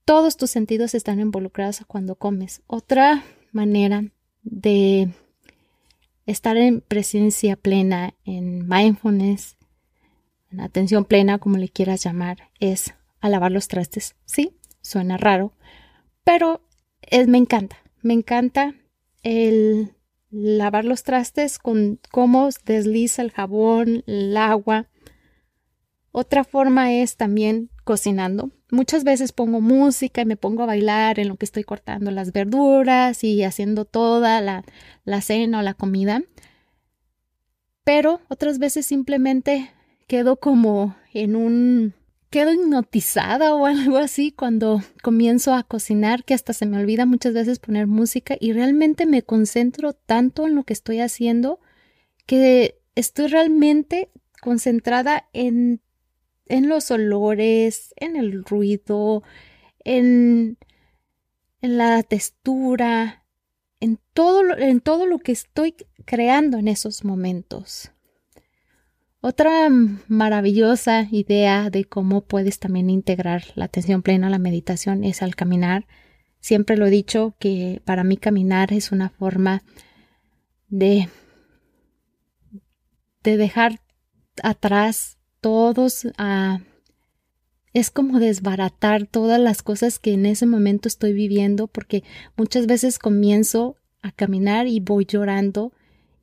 Todos 0.03 0.35
tus 0.35 0.51
sentidos 0.51 0.93
están 0.93 1.21
involucrados 1.21 1.79
cuando 1.87 2.15
comes. 2.15 2.61
Otra 2.67 3.23
manera 3.53 4.03
de 4.41 5.07
estar 6.25 6.57
en 6.57 6.81
presencia 6.81 7.55
plena, 7.55 8.13
en 8.25 8.67
mindfulness, 8.67 9.55
en 10.51 10.59
atención 10.59 11.05
plena, 11.05 11.39
como 11.39 11.55
le 11.55 11.69
quieras 11.69 12.03
llamar, 12.03 12.49
es 12.59 12.93
a 13.21 13.29
lavar 13.29 13.53
los 13.53 13.69
trastes. 13.69 14.17
Sí, 14.25 14.57
suena 14.81 15.15
raro, 15.15 15.53
pero 16.25 16.59
me 17.25 17.37
encanta. 17.37 17.77
Me 18.01 18.13
encanta 18.13 18.75
el 19.21 19.93
lavar 20.29 20.83
los 20.83 21.03
trastes 21.03 21.57
con 21.57 22.01
cómo 22.11 22.49
desliza 22.65 23.21
el 23.21 23.31
jabón, 23.31 24.03
el 24.07 24.35
agua. 24.35 24.89
Otra 26.15 26.43
forma 26.43 26.93
es 26.93 27.17
también 27.17 27.71
cocinando. 27.83 28.51
Muchas 28.69 29.03
veces 29.03 29.31
pongo 29.31 29.61
música 29.61 30.21
y 30.21 30.25
me 30.25 30.37
pongo 30.37 30.61
a 30.61 30.67
bailar 30.67 31.17
en 31.19 31.27
lo 31.27 31.37
que 31.37 31.45
estoy 31.45 31.63
cortando 31.63 32.11
las 32.11 32.31
verduras 32.31 33.23
y 33.23 33.43
haciendo 33.43 33.83
toda 33.83 34.39
la, 34.39 34.63
la 35.05 35.21
cena 35.21 35.57
o 35.57 35.61
la 35.63 35.73
comida. 35.73 36.21
Pero 37.83 38.21
otras 38.29 38.59
veces 38.59 38.85
simplemente 38.85 39.71
quedo 40.05 40.37
como 40.37 40.95
en 41.15 41.35
un 41.35 41.95
quedo 42.29 42.53
hipnotizada 42.53 43.55
o 43.55 43.65
algo 43.65 43.97
así 43.97 44.31
cuando 44.31 44.83
comienzo 45.01 45.55
a 45.55 45.63
cocinar 45.63 46.23
que 46.25 46.35
hasta 46.35 46.53
se 46.53 46.67
me 46.67 46.77
olvida 46.77 47.07
muchas 47.07 47.33
veces 47.33 47.57
poner 47.57 47.87
música 47.87 48.37
y 48.39 48.53
realmente 48.53 49.07
me 49.07 49.23
concentro 49.23 49.93
tanto 49.93 50.45
en 50.45 50.53
lo 50.53 50.63
que 50.63 50.73
estoy 50.73 50.99
haciendo 50.99 51.59
que 52.27 52.79
estoy 52.93 53.27
realmente 53.27 54.11
concentrada 54.41 55.27
en, 55.33 55.81
en 56.45 56.69
los 56.69 56.91
olores, 56.91 57.93
en 57.97 58.15
el 58.15 58.43
ruido, 58.43 59.23
en, 59.79 60.57
en 61.61 61.77
la 61.77 62.03
textura, 62.03 63.25
en 63.79 63.99
todo, 64.13 64.57
en 64.57 64.81
todo 64.81 65.05
lo 65.05 65.19
que 65.19 65.31
estoy 65.31 65.75
creando 66.05 66.57
en 66.57 66.67
esos 66.67 67.03
momentos. 67.03 67.91
Otra 69.25 69.69
maravillosa 70.09 71.07
idea 71.09 71.69
de 71.69 71.85
cómo 71.85 72.25
puedes 72.25 72.59
también 72.59 72.89
integrar 72.89 73.43
la 73.55 73.65
atención 73.65 74.01
plena 74.01 74.27
a 74.27 74.29
la 74.29 74.37
meditación 74.37 75.05
es 75.05 75.21
al 75.21 75.35
caminar. 75.35 75.87
Siempre 76.41 76.75
lo 76.75 76.87
he 76.87 76.89
dicho 76.89 77.33
que 77.39 77.81
para 77.85 78.03
mí 78.03 78.17
caminar 78.17 78.73
es 78.73 78.91
una 78.91 79.09
forma 79.09 79.63
de, 80.67 81.07
de 83.23 83.37
dejar 83.37 83.79
atrás 84.41 85.19
todos 85.43 86.07
a... 86.17 86.61
es 87.73 87.91
como 87.91 88.19
desbaratar 88.19 89.05
todas 89.05 89.41
las 89.41 89.61
cosas 89.61 89.99
que 89.99 90.13
en 90.13 90.25
ese 90.25 90.45
momento 90.45 90.87
estoy 90.87 91.11
viviendo 91.11 91.67
porque 91.67 92.05
muchas 92.37 92.65
veces 92.65 92.97
comienzo 92.97 93.75
a 94.01 94.13
caminar 94.13 94.67
y 94.67 94.79
voy 94.79 95.03
llorando 95.05 95.73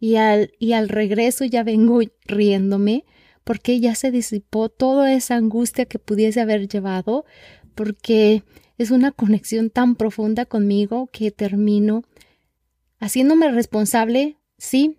y 0.01 0.17
al, 0.17 0.53
y 0.59 0.73
al 0.73 0.89
regreso 0.89 1.45
ya 1.45 1.63
vengo 1.63 2.01
riéndome 2.25 3.05
porque 3.45 3.79
ya 3.79 3.95
se 3.95 4.11
disipó 4.11 4.71
toda 4.71 5.13
esa 5.13 5.37
angustia 5.37 5.85
que 5.85 5.99
pudiese 5.99 6.41
haber 6.41 6.67
llevado, 6.67 7.27
porque 7.75 8.43
es 8.79 8.91
una 8.91 9.13
conexión 9.13 9.69
tan 9.69 9.97
profunda 9.97 10.47
conmigo 10.47 11.09
que 11.13 11.31
termino 11.31 12.05
haciéndome 13.01 13.51
responsable, 13.51 14.39
sí, 14.57 14.97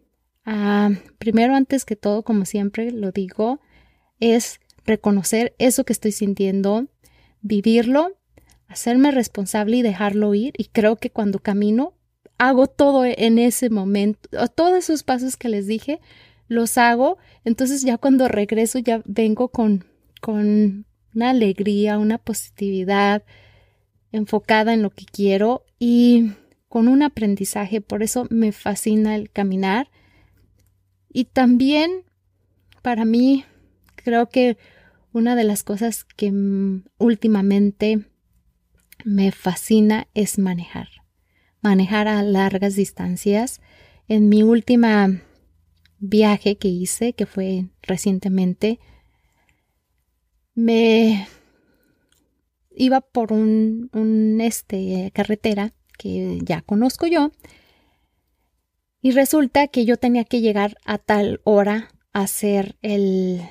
primero 1.18 1.56
antes 1.56 1.86
que 1.86 1.96
todo, 1.96 2.24
como 2.24 2.46
siempre 2.46 2.92
lo 2.92 3.12
digo, 3.12 3.62
es 4.22 4.62
reconocer 4.86 5.54
eso 5.58 5.84
que 5.84 5.92
estoy 5.92 6.14
sintiendo, 6.14 6.88
vivirlo, 7.42 8.18
hacerme 8.70 9.12
responsable 9.12 9.78
y 9.78 9.82
dejarlo 9.82 10.34
ir. 10.34 10.54
Y 10.58 10.66
creo 10.66 10.96
que 10.96 11.10
cuando 11.10 11.40
camino 11.40 11.94
hago 12.38 12.68
todo 12.68 13.04
en 13.06 13.38
ese 13.38 13.70
momento, 13.70 14.30
todos 14.56 14.78
esos 14.78 15.04
pasos 15.04 15.36
que 15.36 15.50
les 15.50 15.68
dije, 15.68 16.00
los 16.48 16.78
hago, 16.78 17.18
entonces 17.44 17.82
ya 17.82 17.98
cuando 17.98 18.28
regreso 18.28 18.80
ya 18.80 19.02
vengo 19.06 19.50
con, 19.50 19.86
con 20.22 20.86
una 21.14 21.30
alegría, 21.30 21.98
una 21.98 22.18
positividad 22.18 23.24
enfocada 24.12 24.74
en 24.74 24.82
lo 24.82 24.90
que 24.90 25.06
quiero 25.06 25.64
y 25.80 26.32
con 26.68 26.88
un 26.88 27.04
aprendizaje, 27.04 27.82
por 27.82 28.04
eso 28.04 28.28
me 28.30 28.52
fascina 28.52 29.16
el 29.16 29.30
caminar. 29.30 29.90
Y 31.12 31.26
también 31.26 32.04
para 32.82 33.06
mí 33.06 33.46
creo 34.02 34.30
que 34.30 34.58
una 35.14 35.36
de 35.36 35.44
las 35.44 35.64
cosas 35.64 36.04
que 36.04 36.32
últimamente 36.98 38.06
me 39.04 39.32
fascina 39.32 40.08
es 40.14 40.38
manejar 40.38 41.02
manejar 41.62 42.08
a 42.08 42.22
largas 42.24 42.76
distancias. 42.76 43.62
En 44.08 44.30
mi 44.30 44.44
última 44.44 45.22
viaje 46.00 46.58
que 46.58 46.68
hice, 46.68 47.14
que 47.14 47.26
fue 47.26 47.68
recientemente, 47.82 48.80
me 50.54 51.28
iba 52.72 53.02
por 53.02 53.32
un, 53.32 54.40
este, 54.42 55.12
carretera 55.14 55.74
que 55.98 56.40
ya 56.42 56.62
conozco 56.62 57.06
yo 57.06 57.32
y 59.02 59.12
resulta 59.12 59.68
que 59.68 59.86
yo 59.86 59.98
tenía 59.98 60.24
que 60.24 60.42
llegar 60.42 60.78
a 60.84 60.98
tal 60.98 61.42
hora 61.44 61.90
a 62.12 62.22
hacer 62.22 62.76
el 62.82 63.42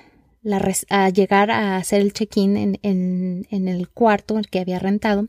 a 0.88 1.10
llegar 1.10 1.50
a 1.50 1.76
hacer 1.76 2.00
el 2.00 2.12
check-in 2.12 2.56
en, 2.56 2.78
en, 2.82 3.46
en, 3.50 3.68
el 3.68 3.88
cuarto 3.88 4.38
el 4.38 4.48
que 4.48 4.60
había 4.60 4.78
rentado 4.78 5.26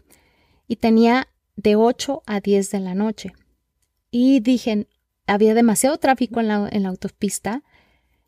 y 0.67 0.77
tenía 0.77 1.27
de 1.55 1.75
8 1.75 2.23
a 2.25 2.39
10 2.39 2.71
de 2.71 2.79
la 2.79 2.95
noche. 2.95 3.33
Y 4.09 4.39
dije, 4.39 4.87
había 5.27 5.53
demasiado 5.53 5.97
tráfico 5.97 6.39
en 6.39 6.47
la, 6.47 6.69
en 6.71 6.83
la 6.83 6.89
autopista. 6.89 7.63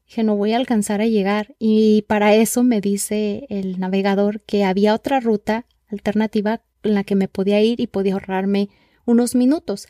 Dije, 0.07 0.23
no 0.23 0.35
voy 0.35 0.53
a 0.53 0.57
alcanzar 0.57 1.01
a 1.01 1.07
llegar. 1.07 1.55
Y 1.59 2.03
para 2.03 2.35
eso 2.35 2.63
me 2.63 2.81
dice 2.81 3.45
el 3.49 3.79
navegador 3.79 4.41
que 4.41 4.63
había 4.63 4.93
otra 4.93 5.19
ruta 5.19 5.65
alternativa 5.89 6.61
en 6.83 6.95
la 6.95 7.03
que 7.03 7.15
me 7.15 7.27
podía 7.27 7.61
ir 7.61 7.79
y 7.79 7.87
podía 7.87 8.13
ahorrarme 8.13 8.69
unos 9.05 9.35
minutos. 9.35 9.87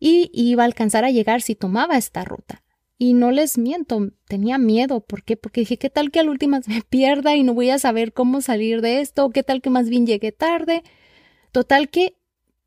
Y 0.00 0.30
iba 0.32 0.64
a 0.64 0.66
alcanzar 0.66 1.04
a 1.04 1.10
llegar 1.10 1.42
si 1.42 1.54
tomaba 1.54 1.96
esta 1.96 2.24
ruta. 2.24 2.63
Y 2.96 3.14
no 3.14 3.32
les 3.32 3.58
miento, 3.58 4.10
tenía 4.26 4.58
miedo. 4.58 5.00
¿Por 5.00 5.24
qué? 5.24 5.36
Porque 5.36 5.62
dije, 5.62 5.78
¿qué 5.78 5.90
tal 5.90 6.10
que 6.10 6.20
al 6.20 6.28
último 6.28 6.60
me 6.66 6.82
pierda 6.82 7.36
y 7.36 7.42
no 7.42 7.54
voy 7.54 7.70
a 7.70 7.78
saber 7.78 8.12
cómo 8.12 8.40
salir 8.40 8.80
de 8.80 9.00
esto? 9.00 9.30
¿Qué 9.30 9.42
tal 9.42 9.60
que 9.60 9.70
más 9.70 9.88
bien 9.88 10.06
llegué 10.06 10.32
tarde? 10.32 10.82
Total 11.52 11.88
que 11.88 12.16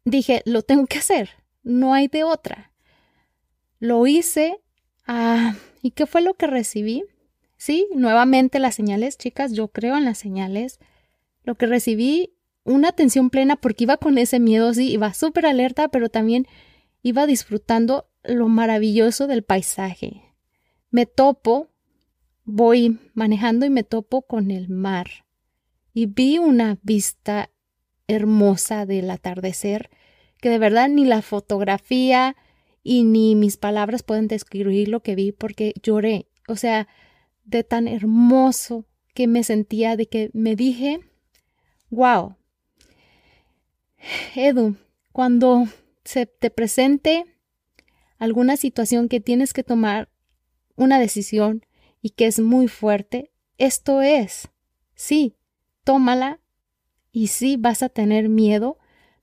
dije, 0.05 0.41
lo 0.45 0.61
tengo 0.61 0.85
que 0.85 0.99
hacer, 0.99 1.29
no 1.63 1.93
hay 1.93 2.07
de 2.07 2.23
otra. 2.23 2.71
Lo 3.79 4.07
hice. 4.07 4.59
Ah, 5.05 5.55
¿Y 5.81 5.91
qué 5.91 6.05
fue 6.05 6.21
lo 6.21 6.33
que 6.33 6.47
recibí? 6.47 7.03
Sí, 7.57 7.87
nuevamente 7.95 8.59
las 8.59 8.75
señales, 8.75 9.17
chicas, 9.17 9.53
yo 9.53 9.69
creo 9.69 9.97
en 9.97 10.05
las 10.05 10.17
señales. 10.17 10.79
Lo 11.43 11.55
que 11.55 11.65
recibí, 11.65 12.33
una 12.63 12.89
atención 12.89 13.29
plena 13.29 13.55
porque 13.55 13.85
iba 13.85 13.97
con 13.97 14.17
ese 14.17 14.39
miedo, 14.39 14.73
sí, 14.73 14.91
iba 14.91 15.13
súper 15.13 15.45
alerta, 15.45 15.87
pero 15.87 16.09
también 16.09 16.47
iba 17.01 17.25
disfrutando 17.25 18.09
lo 18.27 18.47
maravilloso 18.47 19.27
del 19.27 19.43
paisaje. 19.43 20.35
Me 20.89 21.05
topo, 21.05 21.69
voy 22.43 22.99
manejando 23.13 23.65
y 23.65 23.69
me 23.69 23.83
topo 23.83 24.21
con 24.23 24.51
el 24.51 24.69
mar. 24.69 25.25
Y 25.93 26.05
vi 26.05 26.37
una 26.37 26.77
vista 26.83 27.49
hermosa 28.07 28.85
del 28.85 29.09
atardecer 29.09 29.89
que 30.39 30.49
de 30.49 30.59
verdad 30.59 30.89
ni 30.89 31.05
la 31.05 31.21
fotografía 31.21 32.35
y 32.83 33.03
ni 33.03 33.35
mis 33.35 33.57
palabras 33.57 34.03
pueden 34.03 34.27
describir 34.27 34.87
lo 34.87 35.01
que 35.01 35.15
vi 35.15 35.31
porque 35.31 35.73
lloré. 35.81 36.27
O 36.47 36.55
sea, 36.55 36.87
de 37.43 37.63
tan 37.63 37.87
hermoso 37.87 38.85
que 39.13 39.27
me 39.27 39.43
sentía, 39.43 39.95
de 39.95 40.07
que 40.07 40.29
me 40.33 40.55
dije, 40.55 40.99
wow, 41.89 42.35
Edu, 44.35 44.75
cuando 45.11 45.65
se 46.03 46.25
te 46.25 46.49
presente 46.49 47.25
alguna 48.17 48.58
situación 48.58 49.10
que 49.10 49.19
tienes 49.19 49.53
que 49.53 49.63
tomar 49.63 50.10
una 50.75 50.99
decisión 50.99 51.65
y 52.01 52.12
que 52.12 52.27
es 52.27 52.39
muy 52.39 52.67
fuerte, 52.67 53.32
esto 53.58 54.01
es, 54.01 54.49
sí, 54.95 55.36
tómala 55.84 56.39
y 57.12 57.27
sí 57.27 57.58
vas 57.58 57.82
a 57.82 57.89
tener 57.89 58.30
miedo, 58.30 58.77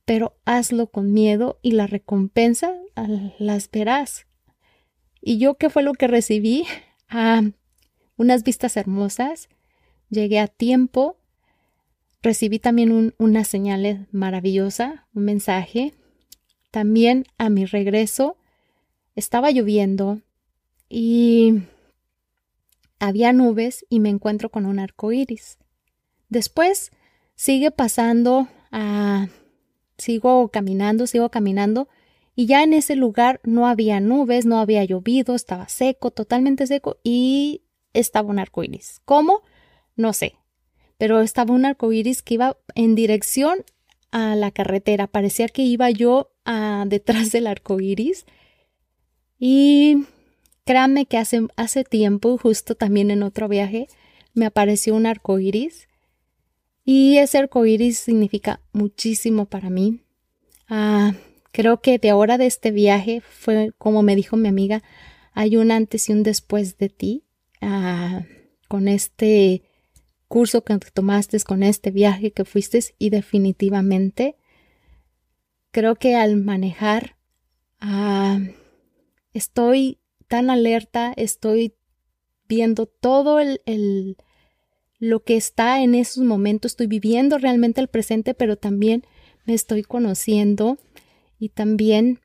pero 0.04 0.36
hazlo 0.44 0.88
con 0.88 1.12
miedo 1.12 1.58
y 1.62 1.72
la 1.72 1.86
recompensa 1.86 2.74
las 3.38 3.70
verás. 3.70 4.26
¿Y 5.20 5.38
yo 5.38 5.54
qué 5.54 5.70
fue 5.70 5.82
lo 5.82 5.92
que 5.92 6.06
recibí? 6.06 6.64
Ah, 7.16 7.42
unas 8.16 8.42
vistas 8.42 8.76
hermosas, 8.76 9.48
llegué 10.08 10.40
a 10.40 10.48
tiempo, 10.48 11.16
recibí 12.22 12.58
también 12.58 13.14
una 13.18 13.44
señal 13.44 14.08
maravillosa, 14.10 15.06
un 15.14 15.26
mensaje. 15.26 15.94
También 16.72 17.24
a 17.38 17.50
mi 17.50 17.66
regreso 17.66 18.36
estaba 19.14 19.50
lloviendo 19.50 20.20
y 20.88 21.62
había 22.98 23.32
nubes 23.32 23.84
y 23.88 24.00
me 24.00 24.08
encuentro 24.10 24.50
con 24.50 24.66
un 24.66 24.78
arco 24.78 25.12
iris. 25.12 25.58
Después 26.28 26.90
sigue 27.34 27.70
pasando 27.70 28.48
a 28.70 29.28
Sigo 29.96 30.48
caminando, 30.48 31.06
sigo 31.06 31.30
caminando 31.30 31.88
y 32.34 32.46
ya 32.46 32.64
en 32.64 32.72
ese 32.72 32.96
lugar 32.96 33.40
no 33.44 33.68
había 33.68 34.00
nubes, 34.00 34.44
no 34.44 34.58
había 34.58 34.84
llovido, 34.84 35.36
estaba 35.36 35.68
seco, 35.68 36.10
totalmente 36.10 36.66
seco 36.66 36.98
y 37.04 37.62
estaba 37.92 38.28
un 38.28 38.40
arco 38.40 38.64
iris. 38.64 39.00
¿Cómo? 39.04 39.42
No 39.94 40.12
sé, 40.12 40.34
pero 40.98 41.20
estaba 41.20 41.54
un 41.54 41.64
arco 41.64 41.92
iris 41.92 42.22
que 42.22 42.34
iba 42.34 42.56
en 42.74 42.96
dirección 42.96 43.64
a 44.10 44.34
la 44.34 44.50
carretera. 44.50 45.06
Parecía 45.06 45.46
que 45.48 45.62
iba 45.62 45.90
yo 45.90 46.32
a, 46.44 46.84
detrás 46.88 47.30
del 47.30 47.46
arco 47.46 47.80
iris. 47.80 48.26
Y 49.46 50.06
créanme 50.64 51.04
que 51.04 51.18
hace, 51.18 51.46
hace 51.56 51.84
tiempo, 51.84 52.38
justo 52.38 52.76
también 52.76 53.10
en 53.10 53.22
otro 53.22 53.46
viaje, 53.46 53.88
me 54.32 54.46
apareció 54.46 54.94
un 54.94 55.04
arco 55.04 55.38
iris. 55.38 55.86
Y 56.82 57.18
ese 57.18 57.36
arco 57.36 57.66
iris 57.66 57.98
significa 57.98 58.62
muchísimo 58.72 59.44
para 59.44 59.68
mí. 59.68 60.00
Ah, 60.66 61.12
creo 61.52 61.82
que 61.82 61.98
de 61.98 62.08
ahora 62.08 62.38
de 62.38 62.46
este 62.46 62.70
viaje 62.70 63.20
fue 63.20 63.72
como 63.76 64.02
me 64.02 64.16
dijo 64.16 64.38
mi 64.38 64.48
amiga, 64.48 64.82
hay 65.34 65.58
un 65.58 65.72
antes 65.72 66.08
y 66.08 66.12
un 66.12 66.22
después 66.22 66.78
de 66.78 66.88
ti. 66.88 67.24
Ah, 67.60 68.22
con 68.66 68.88
este 68.88 69.62
curso 70.26 70.64
que 70.64 70.78
tomaste, 70.78 71.38
con 71.40 71.62
este 71.62 71.90
viaje 71.90 72.30
que 72.30 72.46
fuiste 72.46 72.80
y 72.98 73.10
definitivamente 73.10 74.36
creo 75.70 75.96
que 75.96 76.14
al 76.14 76.36
manejar 76.36 77.18
ah, 77.78 78.38
estoy 79.34 79.98
tan 80.28 80.48
alerta, 80.48 81.12
estoy 81.16 81.74
viendo 82.48 82.86
todo 82.86 83.40
el, 83.40 84.16
lo 84.98 85.22
que 85.22 85.36
está 85.36 85.82
en 85.82 85.94
esos 85.94 86.24
momentos, 86.24 86.72
estoy 86.72 86.86
viviendo 86.86 87.36
realmente 87.38 87.80
el 87.80 87.88
presente, 87.88 88.32
pero 88.32 88.56
también 88.56 89.04
me 89.44 89.54
estoy 89.54 89.82
conociendo 89.82 90.78
y 91.38 91.50
también 91.50 92.20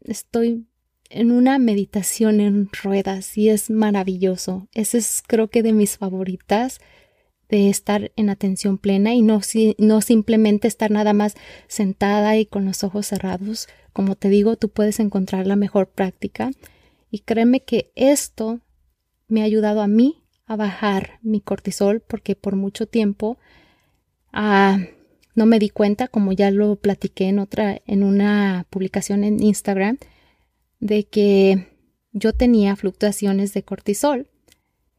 estoy 0.00 0.66
en 1.10 1.32
una 1.32 1.58
meditación 1.58 2.40
en 2.40 2.68
ruedas 2.82 3.36
y 3.36 3.48
es 3.48 3.70
maravilloso. 3.70 4.68
Ese 4.74 4.98
es 4.98 5.22
creo 5.26 5.48
que 5.48 5.62
de 5.62 5.72
mis 5.72 5.98
favoritas 5.98 6.80
de 7.50 7.68
estar 7.68 8.12
en 8.16 8.30
atención 8.30 8.78
plena 8.78 9.14
y 9.14 9.22
no, 9.22 9.40
no 9.78 10.00
simplemente 10.00 10.68
estar 10.68 10.90
nada 10.90 11.12
más 11.12 11.34
sentada 11.66 12.36
y 12.36 12.46
con 12.46 12.64
los 12.64 12.84
ojos 12.84 13.06
cerrados. 13.06 13.68
Como 13.92 14.14
te 14.14 14.28
digo, 14.28 14.56
tú 14.56 14.68
puedes 14.68 15.00
encontrar 15.00 15.46
la 15.46 15.56
mejor 15.56 15.88
práctica 15.88 16.52
y 17.10 17.20
créeme 17.20 17.60
que 17.60 17.90
esto 17.96 18.60
me 19.26 19.42
ha 19.42 19.44
ayudado 19.44 19.82
a 19.82 19.88
mí 19.88 20.22
a 20.46 20.56
bajar 20.56 21.18
mi 21.22 21.40
cortisol 21.40 22.00
porque 22.00 22.36
por 22.36 22.54
mucho 22.56 22.86
tiempo 22.86 23.38
ah, 24.32 24.78
no 25.34 25.46
me 25.46 25.58
di 25.58 25.70
cuenta, 25.70 26.06
como 26.06 26.32
ya 26.32 26.50
lo 26.50 26.76
platiqué 26.76 27.28
en 27.28 27.40
otra, 27.40 27.80
en 27.86 28.02
una 28.04 28.66
publicación 28.70 29.24
en 29.24 29.42
Instagram, 29.42 29.98
de 30.78 31.04
que 31.04 31.66
yo 32.12 32.32
tenía 32.32 32.76
fluctuaciones 32.76 33.54
de 33.54 33.62
cortisol. 33.62 34.28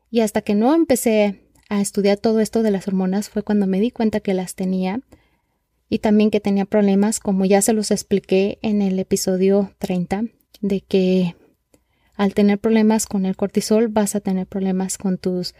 Y 0.09 0.19
hasta 0.19 0.41
que 0.41 0.55
no 0.55 0.73
empecé 0.73 1.41
a 1.71 1.79
estudiar 1.79 2.17
todo 2.17 2.41
esto 2.41 2.63
de 2.63 2.71
las 2.71 2.89
hormonas 2.89 3.29
fue 3.29 3.43
cuando 3.43 3.65
me 3.65 3.79
di 3.79 3.91
cuenta 3.91 4.19
que 4.19 4.33
las 4.33 4.55
tenía 4.55 4.99
y 5.87 5.99
también 5.99 6.29
que 6.29 6.41
tenía 6.41 6.65
problemas, 6.65 7.21
como 7.21 7.45
ya 7.45 7.61
se 7.61 7.71
los 7.71 7.91
expliqué 7.91 8.59
en 8.61 8.81
el 8.81 8.99
episodio 8.99 9.73
30, 9.77 10.25
de 10.59 10.81
que 10.81 11.33
al 12.13 12.33
tener 12.33 12.59
problemas 12.59 13.05
con 13.05 13.25
el 13.25 13.37
cortisol 13.37 13.87
vas 13.87 14.15
a 14.15 14.19
tener 14.19 14.47
problemas 14.47 14.97
con 14.97 15.17
tus 15.17 15.55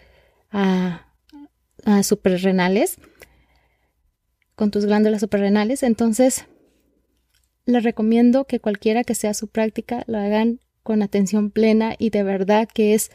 uh, 0.52 2.04
suprarrenales, 2.04 2.98
con 4.56 4.70
tus 4.70 4.86
glándulas 4.86 5.22
suprarrenales. 5.22 5.82
Entonces, 5.82 6.46
les 7.66 7.84
recomiendo 7.86 8.44
que 8.44 8.60
cualquiera 8.60 9.06
que 9.06 9.16
sea 9.16 9.34
su 9.34 9.48
práctica 9.48 10.04
lo 10.08 10.18
hagan 10.18 10.60
con 10.84 11.04
atención 11.04 11.52
plena 11.52 11.96
y 11.98 12.10
de 12.10 12.24
verdad 12.24 12.68
que 12.68 12.96
es 12.96 13.12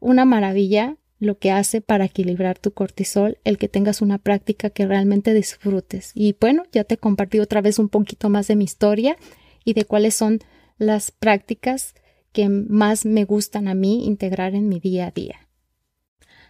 una 0.00 0.24
maravilla 0.24 0.96
lo 1.24 1.38
que 1.38 1.50
hace 1.50 1.80
para 1.80 2.04
equilibrar 2.04 2.58
tu 2.58 2.72
cortisol, 2.72 3.38
el 3.44 3.58
que 3.58 3.68
tengas 3.68 4.02
una 4.02 4.18
práctica 4.18 4.70
que 4.70 4.86
realmente 4.86 5.34
disfrutes. 5.34 6.12
Y 6.14 6.36
bueno, 6.40 6.64
ya 6.72 6.84
te 6.84 6.96
compartí 6.96 7.40
otra 7.40 7.60
vez 7.60 7.78
un 7.78 7.88
poquito 7.88 8.30
más 8.30 8.46
de 8.46 8.56
mi 8.56 8.64
historia 8.64 9.16
y 9.64 9.72
de 9.72 9.84
cuáles 9.84 10.14
son 10.14 10.40
las 10.78 11.10
prácticas 11.10 11.94
que 12.32 12.48
más 12.48 13.06
me 13.06 13.24
gustan 13.24 13.68
a 13.68 13.74
mí 13.74 14.06
integrar 14.06 14.54
en 14.54 14.68
mi 14.68 14.80
día 14.80 15.06
a 15.06 15.10
día. 15.10 15.48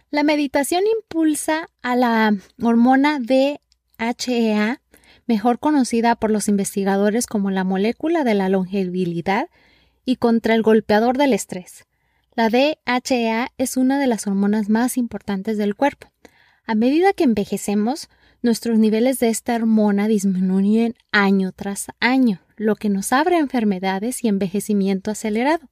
La 0.09 0.23
meditación 0.23 0.83
impulsa 1.01 1.69
a 1.81 1.95
la 1.95 2.35
hormona 2.61 3.19
DHEA, 3.19 4.81
mejor 5.27 5.59
conocida 5.59 6.15
por 6.15 6.31
los 6.31 6.47
investigadores 6.47 7.27
como 7.27 7.51
la 7.51 7.63
molécula 7.63 8.23
de 8.23 8.33
la 8.33 8.49
longevidad 8.49 9.49
y 10.05 10.17
contra 10.17 10.55
el 10.55 10.61
golpeador 10.61 11.17
del 11.17 11.33
estrés. 11.33 11.85
La 12.35 12.49
DHEA 12.49 13.53
es 13.57 13.77
una 13.77 13.97
de 13.97 14.07
las 14.07 14.27
hormonas 14.27 14.67
más 14.67 14.97
importantes 14.97 15.57
del 15.57 15.73
cuerpo. 15.73 16.11
A 16.65 16.75
medida 16.75 17.13
que 17.13 17.23
envejecemos, 17.23 18.09
nuestros 18.41 18.77
niveles 18.77 19.19
de 19.19 19.29
esta 19.29 19.55
hormona 19.55 20.09
disminuyen 20.09 20.95
año 21.13 21.53
tras 21.53 21.87
año, 22.01 22.41
lo 22.57 22.75
que 22.75 22.89
nos 22.89 23.13
abre 23.13 23.37
enfermedades 23.37 24.21
y 24.21 24.27
envejecimiento 24.27 25.11
acelerado. 25.11 25.69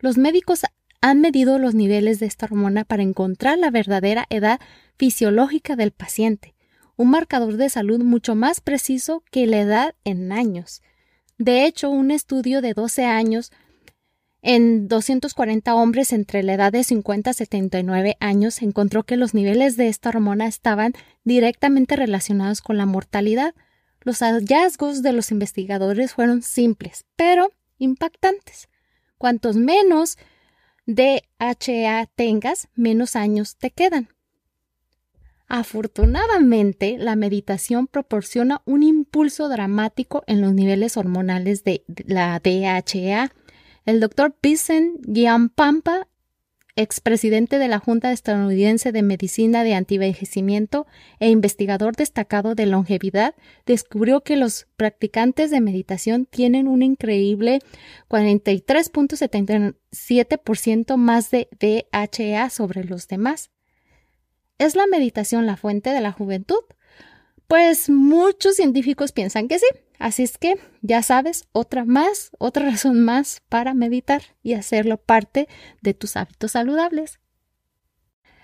Los 0.00 0.18
médicos 0.18 0.62
han 1.00 1.20
medido 1.20 1.60
los 1.60 1.76
niveles 1.76 2.18
de 2.18 2.26
esta 2.26 2.46
hormona 2.46 2.84
para 2.84 3.04
encontrar 3.04 3.56
la 3.56 3.70
verdadera 3.70 4.26
edad 4.30 4.58
fisiológica 4.96 5.76
del 5.76 5.92
paciente, 5.92 6.56
un 6.96 7.10
marcador 7.10 7.56
de 7.56 7.68
salud 7.68 8.02
mucho 8.02 8.34
más 8.34 8.60
preciso 8.60 9.22
que 9.30 9.46
la 9.46 9.60
edad 9.60 9.94
en 10.02 10.32
años. 10.32 10.82
De 11.38 11.66
hecho, 11.66 11.88
un 11.88 12.10
estudio 12.10 12.62
de 12.62 12.74
12 12.74 13.04
años 13.04 13.52
en 14.46 14.88
240 14.88 15.74
hombres 15.74 16.12
entre 16.12 16.42
la 16.42 16.52
edad 16.52 16.70
de 16.70 16.84
50 16.84 17.30
a 17.30 17.32
79 17.32 18.18
años 18.20 18.60
encontró 18.60 19.02
que 19.02 19.16
los 19.16 19.32
niveles 19.32 19.78
de 19.78 19.88
esta 19.88 20.10
hormona 20.10 20.46
estaban 20.46 20.92
directamente 21.24 21.96
relacionados 21.96 22.60
con 22.60 22.76
la 22.76 22.84
mortalidad. 22.84 23.54
Los 24.02 24.18
hallazgos 24.18 25.00
de 25.00 25.14
los 25.14 25.30
investigadores 25.30 26.12
fueron 26.12 26.42
simples, 26.42 27.06
pero 27.16 27.52
impactantes. 27.78 28.68
Cuantos 29.16 29.56
menos 29.56 30.18
DHA 30.84 32.10
tengas, 32.14 32.68
menos 32.74 33.16
años 33.16 33.56
te 33.56 33.70
quedan. 33.70 34.10
Afortunadamente, 35.48 36.98
la 36.98 37.16
meditación 37.16 37.86
proporciona 37.86 38.60
un 38.66 38.82
impulso 38.82 39.48
dramático 39.48 40.22
en 40.26 40.42
los 40.42 40.52
niveles 40.52 40.98
hormonales 40.98 41.64
de 41.64 41.82
la 42.06 42.38
DHA 42.40 43.32
el 43.84 44.00
doctor 44.00 44.34
Vincent 44.42 45.00
Giampampa, 45.06 46.08
expresidente 46.76 47.58
de 47.58 47.68
la 47.68 47.78
Junta 47.78 48.10
Estadounidense 48.10 48.90
de 48.90 49.02
Medicina 49.02 49.62
de 49.62 49.74
Antivejecimiento 49.74 50.86
e 51.20 51.30
investigador 51.30 51.94
destacado 51.94 52.54
de 52.54 52.64
longevidad, 52.66 53.34
descubrió 53.64 54.22
que 54.22 54.36
los 54.36 54.66
practicantes 54.76 55.50
de 55.50 55.60
meditación 55.60 56.26
tienen 56.26 56.66
un 56.66 56.82
increíble 56.82 57.60
43.77% 58.08 60.96
más 60.96 61.30
de 61.30 61.48
DHA 61.60 62.50
sobre 62.50 62.84
los 62.84 63.06
demás. 63.06 63.50
¿Es 64.58 64.76
la 64.76 64.86
meditación 64.86 65.46
la 65.46 65.56
fuente 65.56 65.90
de 65.90 66.00
la 66.00 66.12
juventud? 66.12 66.62
Pues 67.46 67.90
muchos 67.90 68.56
científicos 68.56 69.12
piensan 69.12 69.46
que 69.46 69.58
sí. 69.58 69.66
Así 69.98 70.22
es 70.22 70.38
que, 70.38 70.56
ya 70.82 71.02
sabes, 71.02 71.46
otra 71.52 71.84
más, 71.84 72.30
otra 72.38 72.66
razón 72.70 73.04
más 73.04 73.42
para 73.48 73.74
meditar 73.74 74.22
y 74.42 74.54
hacerlo 74.54 74.96
parte 74.98 75.48
de 75.82 75.94
tus 75.94 76.16
hábitos 76.16 76.52
saludables. 76.52 77.20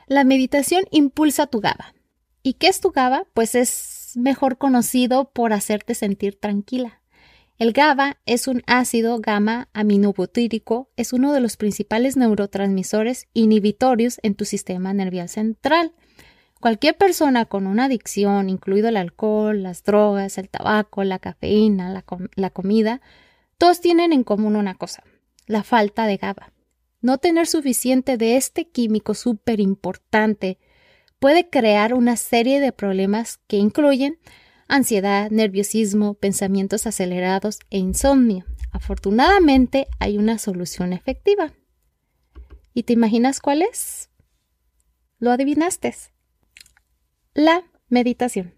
La 0.06 0.24
meditación 0.24 0.84
impulsa 0.90 1.46
tu 1.46 1.60
GABA. 1.60 1.94
¿Y 2.42 2.54
qué 2.54 2.68
es 2.68 2.80
tu 2.80 2.90
GABA? 2.90 3.26
Pues 3.34 3.54
es 3.54 4.12
mejor 4.16 4.58
conocido 4.58 5.30
por 5.32 5.52
hacerte 5.52 5.94
sentir 5.94 6.38
tranquila. 6.40 7.00
El 7.58 7.74
GABA 7.74 8.16
es 8.24 8.48
un 8.48 8.62
ácido 8.66 9.18
gamma 9.20 9.68
aminobutírico, 9.74 10.90
es 10.96 11.12
uno 11.12 11.34
de 11.34 11.40
los 11.40 11.58
principales 11.58 12.16
neurotransmisores 12.16 13.28
inhibitorios 13.34 14.18
en 14.22 14.34
tu 14.34 14.46
sistema 14.46 14.94
nervioso 14.94 15.34
central. 15.34 15.92
Cualquier 16.60 16.94
persona 16.98 17.46
con 17.46 17.66
una 17.66 17.86
adicción, 17.86 18.50
incluido 18.50 18.88
el 18.88 18.98
alcohol, 18.98 19.62
las 19.62 19.82
drogas, 19.82 20.36
el 20.36 20.50
tabaco, 20.50 21.02
la 21.04 21.18
cafeína, 21.18 22.04
la, 22.34 22.50
comida, 22.50 23.00
todos 23.56 23.80
tienen 23.80 24.12
en 24.12 24.24
común 24.24 24.56
una 24.56 24.74
cosa, 24.74 25.02
la 25.46 25.62
falta 25.62 26.06
de 26.06 26.18
GABA. 26.18 26.52
No 27.00 27.16
tener 27.16 27.46
suficiente 27.46 28.18
de 28.18 28.36
este 28.36 28.68
químico 28.68 29.14
súper 29.14 29.58
importante 29.58 30.58
puede 31.18 31.48
crear 31.48 31.94
una 31.94 32.16
serie 32.16 32.60
de 32.60 32.72
problemas 32.72 33.38
que 33.46 33.56
incluyen 33.56 34.18
ansiedad, 34.68 35.30
nerviosismo, 35.30 36.12
pensamientos 36.12 36.86
acelerados 36.86 37.60
e 37.70 37.78
insomnio. 37.78 38.44
Afortunadamente 38.70 39.88
hay 39.98 40.18
una 40.18 40.36
solución 40.36 40.92
efectiva. 40.92 41.54
¿Y 42.74 42.82
te 42.82 42.92
imaginas 42.92 43.40
cuál 43.40 43.62
es? 43.62 44.10
Lo 45.18 45.30
adivinaste. 45.30 45.94
La 47.34 47.62
meditación. 47.88 48.54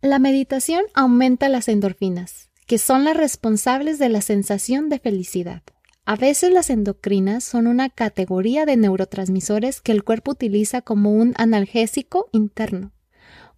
La 0.00 0.18
meditación 0.18 0.82
aumenta 0.94 1.48
las 1.48 1.68
endorfinas, 1.68 2.50
que 2.66 2.76
son 2.76 3.04
las 3.04 3.16
responsables 3.16 4.00
de 4.00 4.08
la 4.08 4.20
sensación 4.20 4.88
de 4.88 4.98
felicidad. 4.98 5.62
A 6.04 6.16
veces 6.16 6.52
las 6.52 6.70
endocrinas 6.70 7.44
son 7.44 7.68
una 7.68 7.88
categoría 7.88 8.66
de 8.66 8.76
neurotransmisores 8.76 9.80
que 9.80 9.92
el 9.92 10.02
cuerpo 10.02 10.32
utiliza 10.32 10.82
como 10.82 11.12
un 11.12 11.34
analgésico 11.36 12.28
interno. 12.32 12.90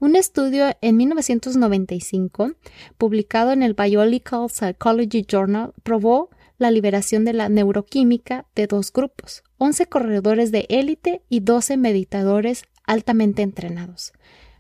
Un 0.01 0.17
estudio 0.17 0.67
en 0.83 0.99
1995, 0.99 2.53
publicado 2.99 3.53
en 3.53 3.63
el 3.63 3.73
Biological 3.73 4.51
Psychology 4.51 5.25
Journal, 5.27 5.73
probó 5.83 6.29
la 6.59 6.71
liberación 6.71 7.25
de 7.25 7.33
la 7.33 7.49
neuroquímica 7.49 8.45
de 8.55 8.67
dos 8.67 8.93
grupos, 8.93 9.45
11 9.57 9.87
corredores 9.87 10.53
de 10.53 10.67
élite 10.69 11.23
y 11.31 11.41
12 11.41 11.79
meditadores 11.79 12.65
altamente 12.85 13.43
entrenados. 13.43 14.13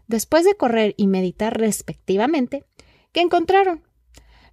Después 0.06 0.44
de 0.44 0.56
correr 0.56 0.94
y 0.96 1.06
meditar 1.06 1.58
respectivamente, 1.58 2.64
¿qué 3.12 3.20
encontraron? 3.20 3.82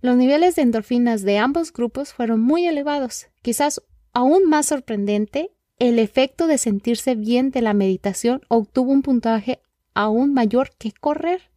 Los 0.02 0.16
niveles 0.16 0.56
de 0.56 0.64
endorfinas 0.64 1.22
de 1.22 1.38
ambos 1.38 1.72
grupos 1.72 2.14
fueron 2.14 2.42
muy 2.42 2.66
elevados. 2.66 3.28
Quizás 3.42 3.82
aún 4.14 4.46
más 4.46 4.68
sorprendente, 4.68 5.52
el 5.78 6.00
efecto 6.00 6.48
de 6.48 6.58
sentirse 6.58 7.16
bien 7.16 7.52
de 7.52 7.62
la 7.62 7.74
meditación 7.74 8.42
obtuvo 8.48 8.92
un 8.92 9.02
puntaje 9.02 9.62
aún 9.94 10.34
mayor 10.34 10.72
que 10.78 10.92
correr. 10.92 11.52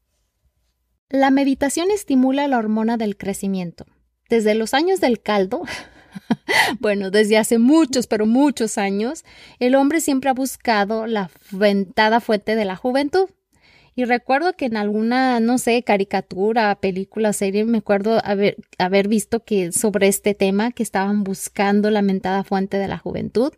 La 1.09 1.31
meditación 1.31 1.91
estimula 1.91 2.49
la 2.49 2.59
hormona 2.59 2.97
del 2.97 3.17
crecimiento. 3.17 3.87
Desde 4.29 4.55
los 4.55 4.75
años 4.75 5.01
del 5.01 5.21
caldo, 5.21 5.63
bueno, 6.81 7.11
desde 7.11 7.39
hace 7.39 7.59
muchos, 7.59 8.07
pero 8.07 8.27
muchos 8.27 8.79
años, 8.79 9.25
el 9.59 9.75
hombre 9.75 10.01
siempre 10.01 10.31
ha 10.31 10.35
buscado 10.35 11.07
la 11.07 11.31
ventada 11.51 12.21
fuente 12.21 12.57
de 12.57 12.65
la 12.65 12.77
juventud. 12.77 13.29
Y 13.97 14.05
recuerdo 14.07 14.55
que 14.55 14.67
en 14.67 14.77
alguna, 14.77 15.39
no 15.39 15.59
sé, 15.59 15.83
caricatura, 15.85 16.75
película, 16.75 17.33
serie, 17.33 17.65
me 17.65 17.79
acuerdo 17.79 18.21
haber, 18.25 19.09
visto 19.09 19.45
que 19.45 19.71
sobre 19.71 20.09
este 20.09 20.35
tema, 20.35 20.73
que 20.73 20.83
estaban 20.83 21.23
buscando 21.23 21.91
la 21.91 22.03
mentada 22.03 22.43
fuente 22.43 22.77
de 22.77 22.89
la 22.89 22.99
juventud. 22.99 23.53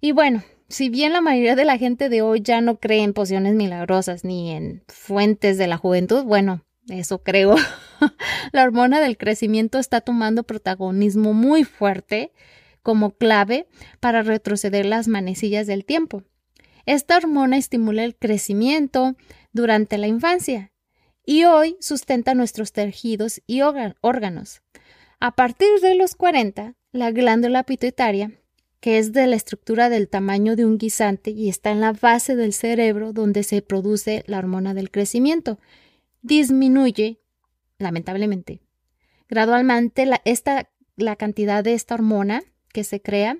Y 0.00 0.12
bueno, 0.12 0.42
si 0.68 0.88
bien 0.88 1.12
la 1.12 1.20
mayoría 1.20 1.56
de 1.56 1.66
la 1.66 1.76
gente 1.76 2.08
de 2.08 2.22
hoy 2.22 2.40
ya 2.40 2.62
no 2.62 2.76
cree 2.76 3.02
en 3.02 3.12
pociones 3.12 3.54
milagrosas 3.54 4.24
ni 4.24 4.52
en 4.52 4.82
fuentes 4.88 5.58
de 5.58 5.66
la 5.66 5.76
juventud, 5.76 6.24
bueno, 6.24 6.64
eso 6.88 7.22
creo, 7.22 7.56
la 8.52 8.62
hormona 8.62 9.00
del 9.00 9.16
crecimiento 9.16 9.78
está 9.78 10.00
tomando 10.00 10.44
protagonismo 10.44 11.32
muy 11.32 11.64
fuerte 11.64 12.32
como 12.82 13.10
clave 13.10 13.68
para 14.00 14.22
retroceder 14.22 14.86
las 14.86 15.08
manecillas 15.08 15.66
del 15.66 15.84
tiempo. 15.84 16.22
Esta 16.86 17.16
hormona 17.16 17.58
estimula 17.58 18.04
el 18.04 18.16
crecimiento 18.16 19.16
durante 19.52 19.98
la 19.98 20.06
infancia 20.06 20.72
y 21.24 21.44
hoy 21.44 21.76
sustenta 21.80 22.34
nuestros 22.34 22.72
tejidos 22.72 23.42
y 23.46 23.60
órganos. 23.60 24.62
A 25.20 25.32
partir 25.32 25.68
de 25.82 25.94
los 25.94 26.14
40, 26.14 26.74
la 26.92 27.10
glándula 27.10 27.64
pituitaria, 27.64 28.32
que 28.80 28.98
es 28.98 29.12
de 29.12 29.26
la 29.26 29.36
estructura 29.36 29.90
del 29.90 30.08
tamaño 30.08 30.56
de 30.56 30.64
un 30.64 30.78
guisante 30.78 31.30
y 31.30 31.48
está 31.48 31.70
en 31.70 31.80
la 31.80 31.92
base 31.92 32.36
del 32.36 32.52
cerebro 32.54 33.12
donde 33.12 33.42
se 33.42 33.60
produce 33.60 34.24
la 34.26 34.38
hormona 34.38 34.72
del 34.72 34.90
crecimiento, 34.90 35.58
disminuye, 36.22 37.20
lamentablemente, 37.78 38.60
gradualmente 39.28 40.06
la, 40.06 40.20
esta, 40.24 40.70
la 40.96 41.16
cantidad 41.16 41.62
de 41.64 41.74
esta 41.74 41.94
hormona 41.94 42.42
que 42.72 42.84
se 42.84 43.00
crea 43.00 43.38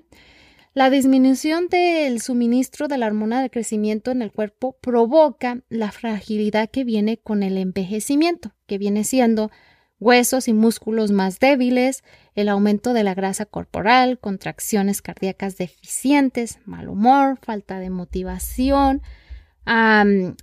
la 0.79 0.89
disminución 0.89 1.67
del 1.67 2.21
suministro 2.21 2.87
de 2.87 2.97
la 2.97 3.07
hormona 3.07 3.41
de 3.41 3.49
crecimiento 3.49 4.11
en 4.11 4.21
el 4.21 4.31
cuerpo 4.31 4.77
provoca 4.79 5.61
la 5.67 5.91
fragilidad 5.91 6.69
que 6.69 6.85
viene 6.85 7.17
con 7.17 7.43
el 7.43 7.57
envejecimiento, 7.57 8.53
que 8.65 8.77
viene 8.77 9.03
siendo 9.03 9.51
huesos 9.99 10.47
y 10.47 10.53
músculos 10.53 11.11
más 11.11 11.39
débiles, 11.39 12.03
el 12.33 12.47
aumento 12.47 12.93
de 12.93 13.03
la 13.03 13.13
grasa 13.13 13.45
corporal, 13.45 14.19
contracciones 14.19 15.01
cardíacas 15.01 15.57
deficientes, 15.57 16.59
mal 16.65 16.87
humor, 16.87 17.39
falta 17.41 17.79
de 17.79 17.89
motivación, 17.89 19.01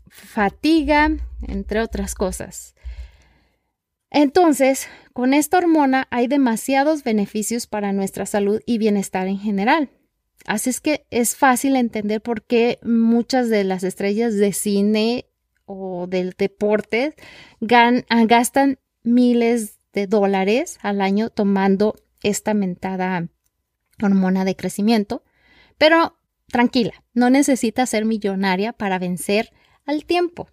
fatiga, 0.08 1.12
entre 1.46 1.80
otras 1.80 2.14
cosas. 2.14 2.75
Entonces, 4.10 4.88
con 5.12 5.34
esta 5.34 5.58
hormona 5.58 6.06
hay 6.10 6.28
demasiados 6.28 7.02
beneficios 7.02 7.66
para 7.66 7.92
nuestra 7.92 8.26
salud 8.26 8.60
y 8.66 8.78
bienestar 8.78 9.26
en 9.26 9.38
general. 9.38 9.90
Así 10.46 10.70
es 10.70 10.80
que 10.80 11.06
es 11.10 11.36
fácil 11.36 11.76
entender 11.76 12.20
por 12.20 12.42
qué 12.42 12.78
muchas 12.82 13.48
de 13.48 13.64
las 13.64 13.82
estrellas 13.82 14.36
de 14.36 14.52
cine 14.52 15.26
o 15.64 16.06
del 16.06 16.34
deporte 16.38 17.14
gastan 17.60 18.78
miles 19.02 19.78
de 19.92 20.06
dólares 20.06 20.78
al 20.82 21.00
año 21.00 21.30
tomando 21.30 21.96
esta 22.22 22.54
mentada 22.54 23.28
hormona 24.00 24.44
de 24.44 24.54
crecimiento. 24.54 25.24
Pero 25.78 26.16
tranquila, 26.48 26.92
no 27.12 27.30
necesita 27.30 27.86
ser 27.86 28.04
millonaria 28.04 28.72
para 28.72 28.98
vencer 28.98 29.52
al 29.84 30.04
tiempo. 30.04 30.48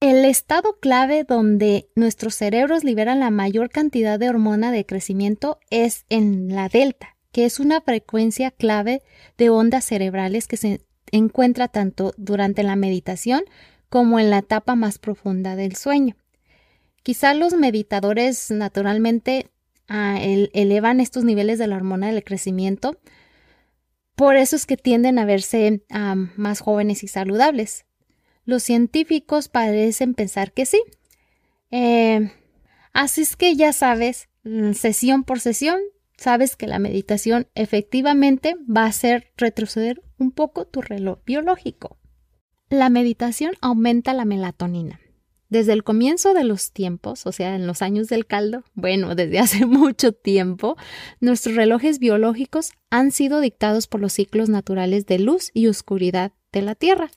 El 0.00 0.24
estado 0.24 0.78
clave 0.78 1.24
donde 1.24 1.88
nuestros 1.96 2.36
cerebros 2.36 2.84
liberan 2.84 3.18
la 3.18 3.30
mayor 3.30 3.68
cantidad 3.68 4.16
de 4.16 4.28
hormona 4.28 4.70
de 4.70 4.86
crecimiento 4.86 5.58
es 5.70 6.04
en 6.08 6.54
la 6.54 6.68
delta, 6.68 7.16
que 7.32 7.44
es 7.44 7.58
una 7.58 7.80
frecuencia 7.80 8.52
clave 8.52 9.02
de 9.36 9.50
ondas 9.50 9.84
cerebrales 9.84 10.46
que 10.46 10.56
se 10.56 10.82
encuentra 11.10 11.66
tanto 11.66 12.14
durante 12.16 12.62
la 12.62 12.76
meditación 12.76 13.42
como 13.88 14.20
en 14.20 14.30
la 14.30 14.38
etapa 14.38 14.76
más 14.76 14.98
profunda 14.98 15.56
del 15.56 15.74
sueño. 15.74 16.14
Quizá 17.02 17.34
los 17.34 17.54
meditadores 17.54 18.52
naturalmente 18.52 19.50
ah, 19.88 20.20
elevan 20.20 21.00
estos 21.00 21.24
niveles 21.24 21.58
de 21.58 21.66
la 21.66 21.74
hormona 21.74 22.12
del 22.12 22.22
crecimiento, 22.22 23.00
por 24.14 24.36
eso 24.36 24.54
es 24.54 24.64
que 24.64 24.76
tienden 24.76 25.18
a 25.18 25.24
verse 25.24 25.82
ah, 25.90 26.14
más 26.36 26.60
jóvenes 26.60 27.02
y 27.02 27.08
saludables. 27.08 27.84
Los 28.48 28.62
científicos 28.62 29.48
parecen 29.48 30.14
pensar 30.14 30.54
que 30.54 30.64
sí. 30.64 30.82
Eh, 31.70 32.32
así 32.94 33.20
es 33.20 33.36
que 33.36 33.54
ya 33.56 33.74
sabes, 33.74 34.30
mm, 34.44 34.72
sesión 34.72 35.22
por 35.22 35.40
sesión, 35.40 35.78
sabes 36.16 36.56
que 36.56 36.66
la 36.66 36.78
meditación 36.78 37.46
efectivamente 37.54 38.56
va 38.66 38.84
a 38.84 38.88
hacer 38.88 39.34
retroceder 39.36 40.00
un 40.16 40.30
poco 40.30 40.64
tu 40.64 40.80
reloj 40.80 41.18
biológico. 41.26 41.98
La 42.70 42.88
meditación 42.88 43.52
aumenta 43.60 44.14
la 44.14 44.24
melatonina. 44.24 44.98
Desde 45.50 45.74
el 45.74 45.84
comienzo 45.84 46.32
de 46.32 46.44
los 46.44 46.72
tiempos, 46.72 47.26
o 47.26 47.32
sea, 47.32 47.54
en 47.54 47.66
los 47.66 47.82
años 47.82 48.08
del 48.08 48.24
caldo, 48.24 48.64
bueno, 48.72 49.14
desde 49.14 49.40
hace 49.40 49.66
mucho 49.66 50.12
tiempo, 50.12 50.78
nuestros 51.20 51.54
relojes 51.54 51.98
biológicos 51.98 52.70
han 52.88 53.12
sido 53.12 53.40
dictados 53.42 53.88
por 53.88 54.00
los 54.00 54.14
ciclos 54.14 54.48
naturales 54.48 55.04
de 55.04 55.18
luz 55.18 55.50
y 55.52 55.66
oscuridad 55.66 56.32
de 56.50 56.62
la 56.62 56.74
Tierra. 56.74 57.10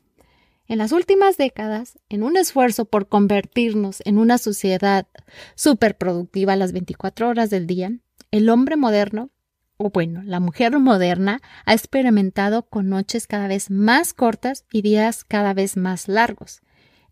En 0.72 0.78
las 0.78 0.94
últimas 0.94 1.36
décadas, 1.36 2.00
en 2.08 2.24
un 2.24 2.38
esfuerzo 2.38 2.86
por 2.86 3.10
convertirnos 3.10 4.02
en 4.06 4.18
una 4.18 4.38
sociedad 4.38 5.06
superproductiva 5.54 6.56
las 6.56 6.72
24 6.72 7.28
horas 7.28 7.50
del 7.50 7.68
día, 7.68 7.92
el 8.32 8.48
hombre 8.48 8.78
moderno, 8.78 9.32
o 9.76 9.90
bueno, 9.90 10.22
la 10.24 10.40
mujer 10.40 10.80
moderna, 10.80 11.42
ha 11.66 11.74
experimentado 11.74 12.70
con 12.70 12.88
noches 12.88 13.28
cada 13.28 13.50
vez 13.50 13.70
más 13.70 14.14
cortas 14.14 14.64
y 14.72 14.82
días 14.82 15.26
cada 15.26 15.54
vez 15.54 15.76
más 15.76 16.08
largos. 16.08 16.62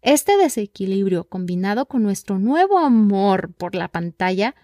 Este 0.02 0.38
desequilibrio, 0.38 1.26
combinado 1.26 1.86
con 1.86 2.02
nuestro 2.02 2.40
nuevo 2.40 2.80
amor 2.80 3.52
por 3.56 3.76
la 3.76 3.90
pantalla, 3.90 4.56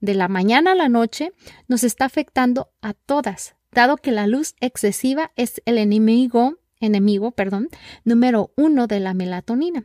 de 0.00 0.14
la 0.14 0.26
mañana 0.26 0.72
a 0.72 0.74
la 0.74 0.88
noche, 0.88 1.32
nos 1.68 1.84
está 1.84 2.06
afectando 2.06 2.72
a 2.82 2.94
todas, 2.94 3.54
dado 3.70 3.96
que 3.96 4.10
la 4.10 4.26
luz 4.26 4.56
excesiva 4.58 5.30
es 5.36 5.62
el 5.66 5.78
enemigo, 5.78 6.59
enemigo, 6.80 7.30
perdón, 7.30 7.68
número 8.04 8.52
uno 8.56 8.86
de 8.86 9.00
la 9.00 9.14
melatonina. 9.14 9.84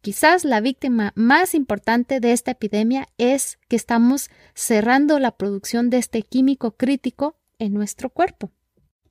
Quizás 0.00 0.44
la 0.44 0.60
víctima 0.60 1.12
más 1.14 1.54
importante 1.54 2.18
de 2.18 2.32
esta 2.32 2.52
epidemia 2.52 3.08
es 3.18 3.58
que 3.68 3.76
estamos 3.76 4.30
cerrando 4.54 5.18
la 5.20 5.36
producción 5.36 5.90
de 5.90 5.98
este 5.98 6.22
químico 6.22 6.72
crítico 6.72 7.36
en 7.58 7.72
nuestro 7.74 8.10
cuerpo. 8.10 8.50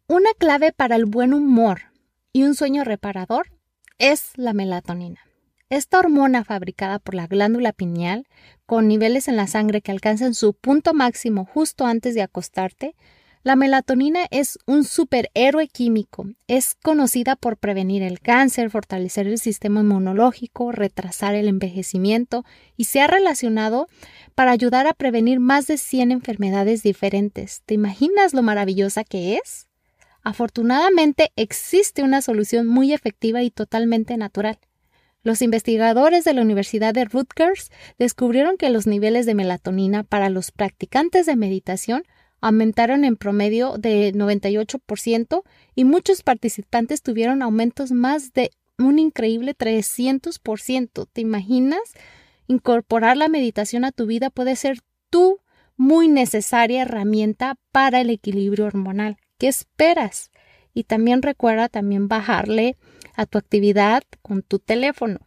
Una 0.07 0.31
clave 0.37 0.73
para 0.73 0.97
el 0.97 1.05
buen 1.05 1.33
humor 1.33 1.83
y 2.33 2.43
un 2.43 2.55
sueño 2.55 2.83
reparador 2.83 3.47
es 3.99 4.31
la 4.35 4.51
melatonina. 4.51 5.21
Esta 5.69 5.99
hormona 5.99 6.43
fabricada 6.43 6.99
por 6.99 7.15
la 7.15 7.27
glándula 7.27 7.71
pineal, 7.71 8.27
con 8.65 8.89
niveles 8.89 9.29
en 9.29 9.37
la 9.37 9.47
sangre 9.47 9.81
que 9.81 9.91
alcanzan 9.91 10.33
su 10.33 10.53
punto 10.53 10.93
máximo 10.93 11.45
justo 11.45 11.85
antes 11.85 12.13
de 12.13 12.21
acostarte, 12.21 12.95
la 13.43 13.55
melatonina 13.55 14.27
es 14.29 14.59
un 14.67 14.83
superhéroe 14.83 15.67
químico. 15.67 16.27
Es 16.47 16.75
conocida 16.75 17.35
por 17.35 17.57
prevenir 17.57 18.03
el 18.03 18.19
cáncer, 18.19 18.69
fortalecer 18.69 19.25
el 19.25 19.39
sistema 19.39 19.81
inmunológico, 19.81 20.71
retrasar 20.71 21.33
el 21.33 21.47
envejecimiento 21.47 22.45
y 22.77 22.85
se 22.85 23.01
ha 23.01 23.07
relacionado 23.07 23.87
para 24.35 24.51
ayudar 24.51 24.85
a 24.85 24.93
prevenir 24.93 25.39
más 25.39 25.65
de 25.65 25.77
100 25.77 26.11
enfermedades 26.11 26.83
diferentes. 26.83 27.63
¿Te 27.65 27.73
imaginas 27.73 28.33
lo 28.33 28.43
maravillosa 28.43 29.03
que 29.03 29.37
es? 29.37 29.67
Afortunadamente 30.23 31.31
existe 31.35 32.03
una 32.03 32.21
solución 32.21 32.67
muy 32.67 32.93
efectiva 32.93 33.41
y 33.41 33.49
totalmente 33.49 34.17
natural. 34.17 34.59
Los 35.23 35.41
investigadores 35.41 36.23
de 36.25 36.33
la 36.33 36.41
Universidad 36.41 36.93
de 36.93 37.05
Rutgers 37.05 37.71
descubrieron 37.97 38.57
que 38.57 38.69
los 38.69 38.85
niveles 38.85 39.25
de 39.25 39.35
melatonina 39.35 40.03
para 40.03 40.29
los 40.29 40.51
practicantes 40.51 41.25
de 41.25 41.35
meditación 41.35 42.03
aumentaron 42.41 43.05
en 43.05 43.15
promedio 43.15 43.77
de 43.77 44.13
98% 44.13 45.43
y 45.75 45.85
muchos 45.85 46.23
participantes 46.23 47.01
tuvieron 47.01 47.41
aumentos 47.41 47.91
más 47.91 48.33
de 48.33 48.51
un 48.77 48.99
increíble 48.99 49.55
300%. 49.55 51.07
¿Te 51.11 51.21
imaginas? 51.21 51.81
Incorporar 52.47 53.15
la 53.15 53.29
meditación 53.29 53.85
a 53.85 53.91
tu 53.91 54.07
vida 54.07 54.29
puede 54.29 54.55
ser 54.55 54.79
tu 55.09 55.39
muy 55.77 56.07
necesaria 56.07 56.81
herramienta 56.81 57.55
para 57.71 58.01
el 58.01 58.09
equilibrio 58.09 58.65
hormonal. 58.65 59.17
¿Qué 59.37 59.47
esperas? 59.47 60.31
Y 60.73 60.83
también 60.83 61.21
recuerda 61.21 61.69
también 61.69 62.07
bajarle 62.07 62.77
a 63.15 63.25
tu 63.25 63.37
actividad 63.37 64.03
con 64.21 64.41
tu 64.41 64.59
teléfono. 64.59 65.19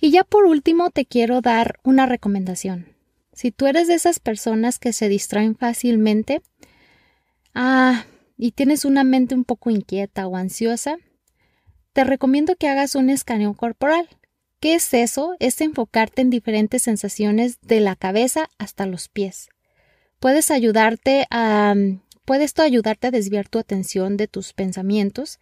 Y 0.00 0.10
ya 0.10 0.24
por 0.24 0.44
último 0.44 0.90
te 0.90 1.04
quiero 1.06 1.40
dar 1.40 1.78
una 1.84 2.06
recomendación. 2.06 2.91
Si 3.32 3.50
tú 3.50 3.66
eres 3.66 3.88
de 3.88 3.94
esas 3.94 4.20
personas 4.20 4.78
que 4.78 4.92
se 4.92 5.08
distraen 5.08 5.56
fácilmente 5.56 6.42
ah, 7.54 8.04
y 8.36 8.52
tienes 8.52 8.84
una 8.84 9.04
mente 9.04 9.34
un 9.34 9.44
poco 9.44 9.70
inquieta 9.70 10.26
o 10.26 10.36
ansiosa, 10.36 10.96
te 11.92 12.04
recomiendo 12.04 12.56
que 12.56 12.68
hagas 12.68 12.94
un 12.94 13.10
escaneo 13.10 13.54
corporal. 13.54 14.08
¿Qué 14.60 14.74
es 14.74 14.94
eso? 14.94 15.34
Es 15.40 15.60
enfocarte 15.60 16.22
en 16.22 16.30
diferentes 16.30 16.82
sensaciones 16.82 17.60
de 17.62 17.80
la 17.80 17.96
cabeza 17.96 18.48
hasta 18.58 18.86
los 18.86 19.08
pies. 19.08 19.48
Puedes 20.20 20.50
ayudarte 20.50 21.26
a 21.30 21.74
puede 22.24 22.44
esto 22.44 22.62
ayudarte 22.62 23.08
a 23.08 23.10
desviar 23.10 23.48
tu 23.48 23.58
atención 23.58 24.16
de 24.16 24.28
tus 24.28 24.52
pensamientos. 24.52 25.40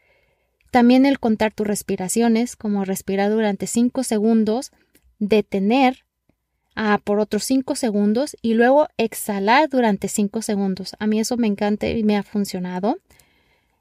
También 0.70 1.04
el 1.04 1.18
contar 1.18 1.52
tus 1.52 1.66
respiraciones, 1.66 2.56
como 2.56 2.84
respirar 2.84 3.30
durante 3.30 3.66
5 3.66 4.02
segundos, 4.04 4.72
detener 5.18 6.04
por 7.04 7.20
otros 7.20 7.44
5 7.44 7.74
segundos 7.74 8.36
y 8.40 8.54
luego 8.54 8.88
exhalar 8.96 9.68
durante 9.68 10.08
5 10.08 10.40
segundos. 10.40 10.96
A 10.98 11.06
mí 11.06 11.20
eso 11.20 11.36
me 11.36 11.46
encanta 11.46 11.88
y 11.88 12.02
me 12.04 12.16
ha 12.16 12.22
funcionado. 12.22 12.98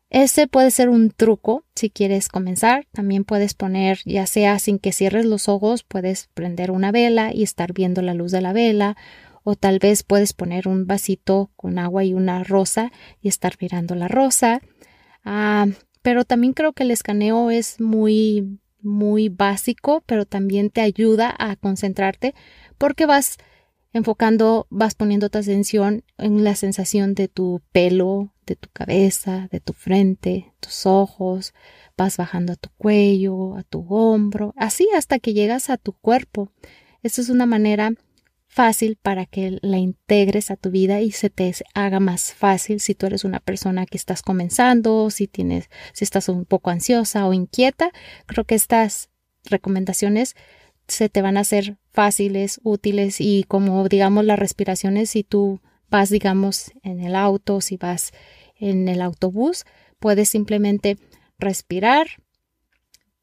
Ese 0.10 0.47
puede 0.47 0.72
ser 0.72 0.89
un 0.89 1.12
truco 1.12 1.64
si 1.76 1.89
quieres 1.89 2.28
comenzar. 2.28 2.88
También 2.91 3.24
puedes 3.24 3.54
poner, 3.54 4.00
ya 4.06 4.26
sea 4.26 4.60
sin 4.60 4.80
que 4.80 4.91
cierres 4.91 5.26
los 5.26 5.47
ojos, 5.47 5.84
puedes 5.84 6.30
prender 6.34 6.72
una 6.72 6.91
vela 6.91 7.32
y 7.34 7.43
estar 7.43 7.74
viendo 7.74 8.02
la 8.02 8.14
luz 8.14 8.32
de 8.32 8.41
la 8.41 8.52
vela. 8.52 8.97
O 9.43 9.56
tal 9.56 9.80
vez 9.80 10.04
puedes 10.04 10.34
poner 10.34 10.68
un 10.68 10.86
vasito 10.86 11.52
con 11.56 11.80
agua 11.80 12.04
y 12.04 12.14
una 12.14 12.43
rosa 12.43 12.91
y 13.22 13.30
estar 13.30 13.54
mirando 13.62 13.95
la 13.95 14.08
rosa. 14.08 14.62
Ah, 15.24 15.68
pero 16.02 16.26
también 16.26 16.54
creo 16.54 16.74
que 16.74 16.84
el 16.84 16.91
escaneo 16.91 17.50
es 17.50 17.80
muy, 17.80 18.60
muy 18.82 19.30
básico, 19.30 20.04
pero 20.06 20.26
también 20.26 20.70
te 20.70 20.82
ayuda 20.82 21.34
a 21.38 21.56
concentrarte 21.56 22.34
porque 22.80 23.05
vas 23.05 23.38
enfocando, 23.93 24.65
vas 24.71 24.95
poniendo 24.95 25.30
tu 25.30 25.38
atención 25.38 26.03
en 26.17 26.43
la 26.43 26.55
sensación 26.55 27.13
de 27.13 27.27
tu 27.27 27.61
pelo, 27.71 28.34
de 28.47 28.55
tu 28.55 28.69
cabeza, 28.71 29.47
de 29.51 29.59
tu 29.59 29.73
frente, 29.73 30.53
tus 30.59 30.86
ojos, 30.86 31.53
vas 31.97 32.17
bajando 32.17 32.53
a 32.53 32.55
tu 32.55 32.69
cuello, 32.77 33.55
a 33.55 33.63
tu 33.63 33.86
hombro, 33.89 34.53
así 34.57 34.88
hasta 34.95 35.19
que 35.19 35.34
llegas 35.34 35.69
a 35.69 35.77
tu 35.77 35.93
cuerpo. 35.93 36.51
Esto 37.03 37.21
es 37.21 37.30
una 37.30 37.45
manera 37.45 37.91
fácil 38.47 38.97
para 39.01 39.25
que 39.25 39.59
la 39.61 39.77
integres 39.77 40.49
a 40.49 40.55
tu 40.55 40.71
vida 40.71 41.01
y 41.01 41.11
se 41.11 41.30
te 41.30 41.53
haga 41.75 41.99
más 41.99 42.34
fácil 42.34 42.80
si 42.80 42.95
tú 42.95 43.05
eres 43.05 43.23
una 43.23 43.39
persona 43.39 43.86
que 43.86 43.97
estás 43.97 44.21
comenzando, 44.21 45.09
si 45.11 45.27
tienes, 45.27 45.69
si 45.93 46.03
estás 46.03 46.30
un 46.30 46.45
poco 46.45 46.71
ansiosa 46.71 47.27
o 47.27 47.34
inquieta. 47.34 47.91
Creo 48.25 48.45
que 48.45 48.55
estas 48.55 49.09
recomendaciones 49.45 50.36
se 50.89 51.09
te 51.09 51.21
van 51.21 51.37
a 51.37 51.41
hacer 51.41 51.77
fáciles, 51.91 52.59
útiles 52.63 53.21
y 53.21 53.43
como 53.47 53.87
digamos 53.87 54.25
las 54.25 54.39
respiraciones, 54.39 55.11
si 55.11 55.23
tú 55.23 55.59
vas 55.89 56.09
digamos 56.09 56.71
en 56.83 56.99
el 56.99 57.15
auto, 57.15 57.61
si 57.61 57.77
vas 57.77 58.11
en 58.55 58.87
el 58.87 59.01
autobús, 59.01 59.65
puedes 59.99 60.29
simplemente 60.29 60.97
respirar 61.37 62.07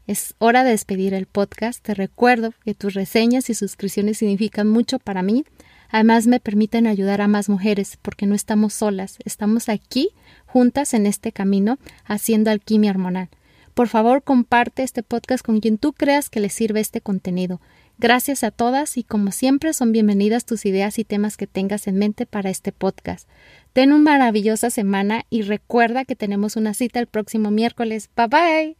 Es 0.06 0.34
hora 0.38 0.64
de 0.64 0.70
despedir 0.70 1.14
el 1.14 1.26
podcast. 1.26 1.82
Te 1.82 1.94
recuerdo 1.94 2.52
que 2.64 2.74
tus 2.74 2.94
reseñas 2.94 3.48
y 3.50 3.54
suscripciones 3.54 4.18
significan 4.18 4.68
mucho 4.68 4.98
para 4.98 5.22
mí. 5.22 5.44
Además 5.90 6.26
me 6.26 6.40
permiten 6.40 6.86
ayudar 6.86 7.20
a 7.20 7.28
más 7.28 7.48
mujeres 7.48 7.98
porque 8.02 8.26
no 8.26 8.34
estamos 8.34 8.72
solas, 8.72 9.18
estamos 9.24 9.68
aquí 9.68 10.08
juntas 10.46 10.94
en 10.94 11.06
este 11.06 11.32
camino 11.32 11.78
haciendo 12.04 12.50
alquimia 12.50 12.90
hormonal. 12.90 13.28
Por 13.74 13.88
favor, 13.88 14.22
comparte 14.22 14.82
este 14.82 15.02
podcast 15.02 15.44
con 15.44 15.60
quien 15.60 15.78
tú 15.78 15.92
creas 15.92 16.28
que 16.28 16.40
le 16.40 16.50
sirve 16.50 16.80
este 16.80 17.00
contenido. 17.00 17.60
Gracias 17.98 18.42
a 18.42 18.50
todas 18.50 18.96
y 18.96 19.04
como 19.04 19.30
siempre 19.30 19.72
son 19.72 19.92
bienvenidas 19.92 20.44
tus 20.44 20.66
ideas 20.66 20.98
y 20.98 21.04
temas 21.04 21.36
que 21.36 21.46
tengas 21.46 21.86
en 21.86 21.98
mente 21.98 22.26
para 22.26 22.50
este 22.50 22.72
podcast. 22.72 23.28
Ten 23.72 23.92
una 23.92 24.12
maravillosa 24.12 24.70
semana 24.70 25.24
y 25.30 25.42
recuerda 25.42 26.04
que 26.04 26.16
tenemos 26.16 26.56
una 26.56 26.74
cita 26.74 27.00
el 27.00 27.06
próximo 27.06 27.50
miércoles. 27.50 28.10
Bye 28.16 28.26
bye. 28.26 28.76